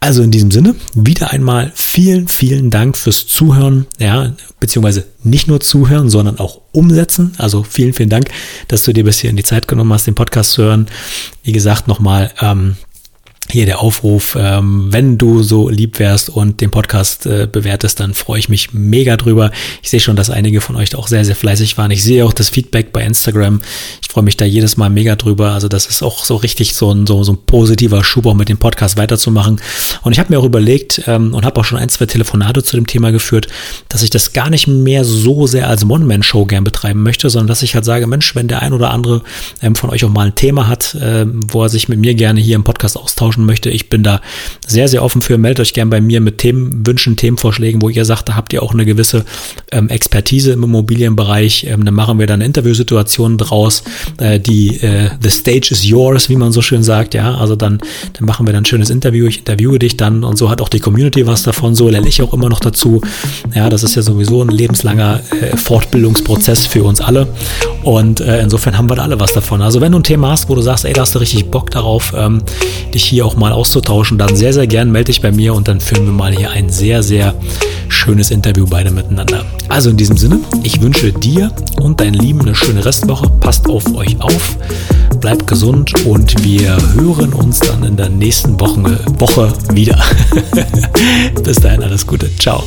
Also 0.00 0.22
in 0.22 0.30
diesem 0.30 0.50
Sinne, 0.50 0.74
wieder 0.94 1.30
einmal 1.30 1.72
vielen, 1.74 2.28
vielen 2.28 2.70
Dank 2.70 2.96
fürs 2.96 3.26
Zuhören, 3.26 3.86
ja, 3.98 4.32
beziehungsweise 4.60 5.06
nicht 5.22 5.48
nur 5.48 5.60
zuhören, 5.60 6.10
sondern 6.10 6.38
auch 6.38 6.60
umsetzen. 6.72 7.32
Also 7.38 7.62
vielen, 7.62 7.94
vielen 7.94 8.10
Dank, 8.10 8.28
dass 8.68 8.84
du 8.84 8.92
dir 8.92 9.04
bis 9.04 9.20
hierhin 9.20 9.36
die 9.36 9.44
Zeit 9.44 9.68
genommen 9.68 9.92
hast, 9.92 10.06
den 10.06 10.14
Podcast 10.14 10.52
zu 10.52 10.62
hören. 10.62 10.86
Wie 11.42 11.52
gesagt, 11.52 11.88
nochmal, 11.88 12.32
ähm, 12.40 12.76
hier 13.50 13.66
der 13.66 13.80
Aufruf, 13.80 14.36
ähm, 14.38 14.88
wenn 14.90 15.18
du 15.18 15.42
so 15.42 15.68
lieb 15.68 15.98
wärst 15.98 16.30
und 16.30 16.60
den 16.60 16.70
Podcast 16.70 17.26
äh, 17.26 17.46
bewertest, 17.50 18.00
dann 18.00 18.14
freue 18.14 18.38
ich 18.38 18.48
mich 18.48 18.72
mega 18.72 19.16
drüber. 19.16 19.50
Ich 19.82 19.90
sehe 19.90 20.00
schon, 20.00 20.16
dass 20.16 20.30
einige 20.30 20.60
von 20.60 20.76
euch 20.76 20.90
da 20.90 20.98
auch 20.98 21.08
sehr, 21.08 21.24
sehr 21.24 21.36
fleißig 21.36 21.76
waren. 21.76 21.90
Ich 21.90 22.02
sehe 22.02 22.24
auch 22.24 22.32
das 22.32 22.48
Feedback 22.48 22.92
bei 22.92 23.04
Instagram. 23.04 23.60
Ich 24.02 24.08
freue 24.08 24.24
mich 24.24 24.36
da 24.36 24.44
jedes 24.44 24.76
Mal 24.76 24.90
mega 24.90 25.16
drüber. 25.16 25.52
Also 25.52 25.68
das 25.68 25.86
ist 25.86 26.02
auch 26.02 26.24
so 26.24 26.36
richtig 26.36 26.74
so 26.74 26.90
ein, 26.92 27.06
so, 27.06 27.22
so 27.22 27.32
ein 27.32 27.38
positiver 27.46 28.02
Schub, 28.02 28.26
auch 28.26 28.34
mit 28.34 28.48
dem 28.48 28.58
Podcast 28.58 28.96
weiterzumachen. 28.96 29.60
Und 30.02 30.12
ich 30.12 30.18
habe 30.18 30.32
mir 30.32 30.38
auch 30.38 30.44
überlegt 30.44 31.02
ähm, 31.06 31.34
und 31.34 31.44
habe 31.44 31.60
auch 31.60 31.64
schon 31.64 31.78
ein, 31.78 31.88
zwei 31.88 32.06
Telefonate 32.06 32.62
zu 32.62 32.76
dem 32.76 32.86
Thema 32.86 33.12
geführt, 33.12 33.48
dass 33.88 34.02
ich 34.02 34.10
das 34.10 34.32
gar 34.32 34.50
nicht 34.50 34.66
mehr 34.66 35.04
so 35.04 35.46
sehr 35.46 35.68
als 35.68 35.88
One-Man-Show 35.88 36.46
gern 36.46 36.64
betreiben 36.64 37.02
möchte, 37.02 37.28
sondern 37.28 37.48
dass 37.48 37.62
ich 37.62 37.74
halt 37.74 37.84
sage, 37.84 38.06
Mensch, 38.06 38.34
wenn 38.34 38.48
der 38.48 38.62
ein 38.62 38.72
oder 38.72 38.90
andere 38.90 39.22
ähm, 39.62 39.74
von 39.74 39.90
euch 39.90 40.04
auch 40.04 40.10
mal 40.10 40.26
ein 40.26 40.34
Thema 40.34 40.66
hat, 40.66 40.94
äh, 40.94 41.26
wo 41.26 41.62
er 41.62 41.68
sich 41.68 41.88
mit 41.88 41.98
mir 41.98 42.14
gerne 42.14 42.40
hier 42.40 42.56
im 42.56 42.64
Podcast 42.64 42.96
austauscht, 42.96 43.33
austauschen 43.34 43.46
möchte. 43.46 43.70
Ich 43.70 43.88
bin 43.88 44.02
da 44.02 44.20
sehr, 44.66 44.88
sehr 44.88 45.02
offen 45.02 45.22
für. 45.22 45.38
Meldet 45.38 45.60
euch 45.60 45.72
gerne 45.72 45.90
bei 45.90 46.00
mir 46.00 46.20
mit 46.20 46.38
Themenwünschen, 46.38 47.16
Themenvorschlägen, 47.16 47.82
wo 47.82 47.88
ihr 47.88 48.04
sagt, 48.04 48.28
da 48.28 48.34
habt 48.34 48.52
ihr 48.52 48.62
auch 48.62 48.72
eine 48.72 48.84
gewisse 48.84 49.24
ähm, 49.72 49.88
Expertise 49.88 50.52
im 50.52 50.62
Immobilienbereich. 50.62 51.66
Ähm, 51.68 51.84
dann 51.84 51.94
machen 51.94 52.18
wir 52.18 52.26
dann 52.26 52.40
Interviewsituationen 52.40 53.38
draus. 53.38 53.82
Äh, 54.18 54.40
die 54.40 54.80
äh, 54.80 55.10
The 55.20 55.30
Stage 55.30 55.68
is 55.70 55.84
yours, 55.84 56.28
wie 56.28 56.36
man 56.36 56.52
so 56.52 56.62
schön 56.62 56.82
sagt. 56.82 57.14
Ja, 57.14 57.34
also 57.34 57.56
dann, 57.56 57.78
dann 58.14 58.26
machen 58.26 58.46
wir 58.46 58.52
dann 58.52 58.62
ein 58.62 58.66
schönes 58.66 58.90
Interview. 58.90 59.26
Ich 59.26 59.38
interviewe 59.38 59.78
dich 59.78 59.96
dann 59.96 60.24
und 60.24 60.38
so 60.38 60.50
hat 60.50 60.60
auch 60.60 60.68
die 60.68 60.80
Community 60.80 61.26
was 61.26 61.42
davon. 61.42 61.74
So 61.74 61.88
lerne 61.88 62.08
ich 62.08 62.22
auch 62.22 62.32
immer 62.32 62.48
noch 62.48 62.60
dazu. 62.60 63.00
Ja, 63.54 63.68
das 63.68 63.82
ist 63.82 63.96
ja 63.96 64.02
sowieso 64.02 64.42
ein 64.42 64.48
lebenslanger 64.48 65.20
äh, 65.40 65.56
Fortbildungsprozess 65.56 66.66
für 66.66 66.84
uns 66.84 67.00
alle. 67.00 67.28
Und 67.82 68.20
äh, 68.20 68.40
insofern 68.40 68.78
haben 68.78 68.88
wir 68.88 68.96
da 68.96 69.02
alle 69.02 69.20
was 69.20 69.32
davon. 69.32 69.60
Also 69.60 69.80
wenn 69.80 69.92
du 69.92 69.98
ein 69.98 70.04
Thema 70.04 70.30
hast, 70.30 70.48
wo 70.48 70.54
du 70.54 70.62
sagst, 70.62 70.84
ey, 70.84 70.92
da 70.92 71.02
hast 71.02 71.14
du 71.14 71.18
richtig 71.18 71.50
Bock 71.50 71.70
darauf, 71.70 72.14
ähm, 72.16 72.42
dich 72.94 73.04
hier 73.04 73.23
auch 73.24 73.36
mal 73.36 73.52
auszutauschen, 73.52 74.18
dann 74.18 74.36
sehr, 74.36 74.52
sehr 74.52 74.66
gern 74.66 74.90
melde 74.92 75.06
dich 75.06 75.20
bei 75.20 75.32
mir 75.32 75.54
und 75.54 75.68
dann 75.68 75.80
führen 75.80 76.04
wir 76.06 76.12
mal 76.12 76.34
hier 76.34 76.50
ein 76.50 76.68
sehr, 76.68 77.02
sehr 77.02 77.34
schönes 77.88 78.30
Interview 78.30 78.66
beide 78.68 78.90
miteinander. 78.90 79.44
Also 79.68 79.90
in 79.90 79.96
diesem 79.96 80.16
Sinne, 80.16 80.40
ich 80.62 80.80
wünsche 80.80 81.12
dir 81.12 81.50
und 81.80 82.00
deinen 82.00 82.14
Lieben 82.14 82.42
eine 82.42 82.54
schöne 82.54 82.84
Restwoche. 82.84 83.28
Passt 83.40 83.68
auf 83.68 83.94
euch 83.94 84.20
auf, 84.20 84.56
bleibt 85.20 85.46
gesund 85.46 85.92
und 86.04 86.44
wir 86.44 86.76
hören 86.94 87.32
uns 87.32 87.60
dann 87.60 87.82
in 87.84 87.96
der 87.96 88.10
nächsten 88.10 88.58
Woche, 88.60 89.00
Woche 89.18 89.52
wieder. 89.72 89.98
Bis 91.44 91.56
dahin 91.56 91.82
alles 91.82 92.06
Gute. 92.06 92.30
Ciao. 92.36 92.64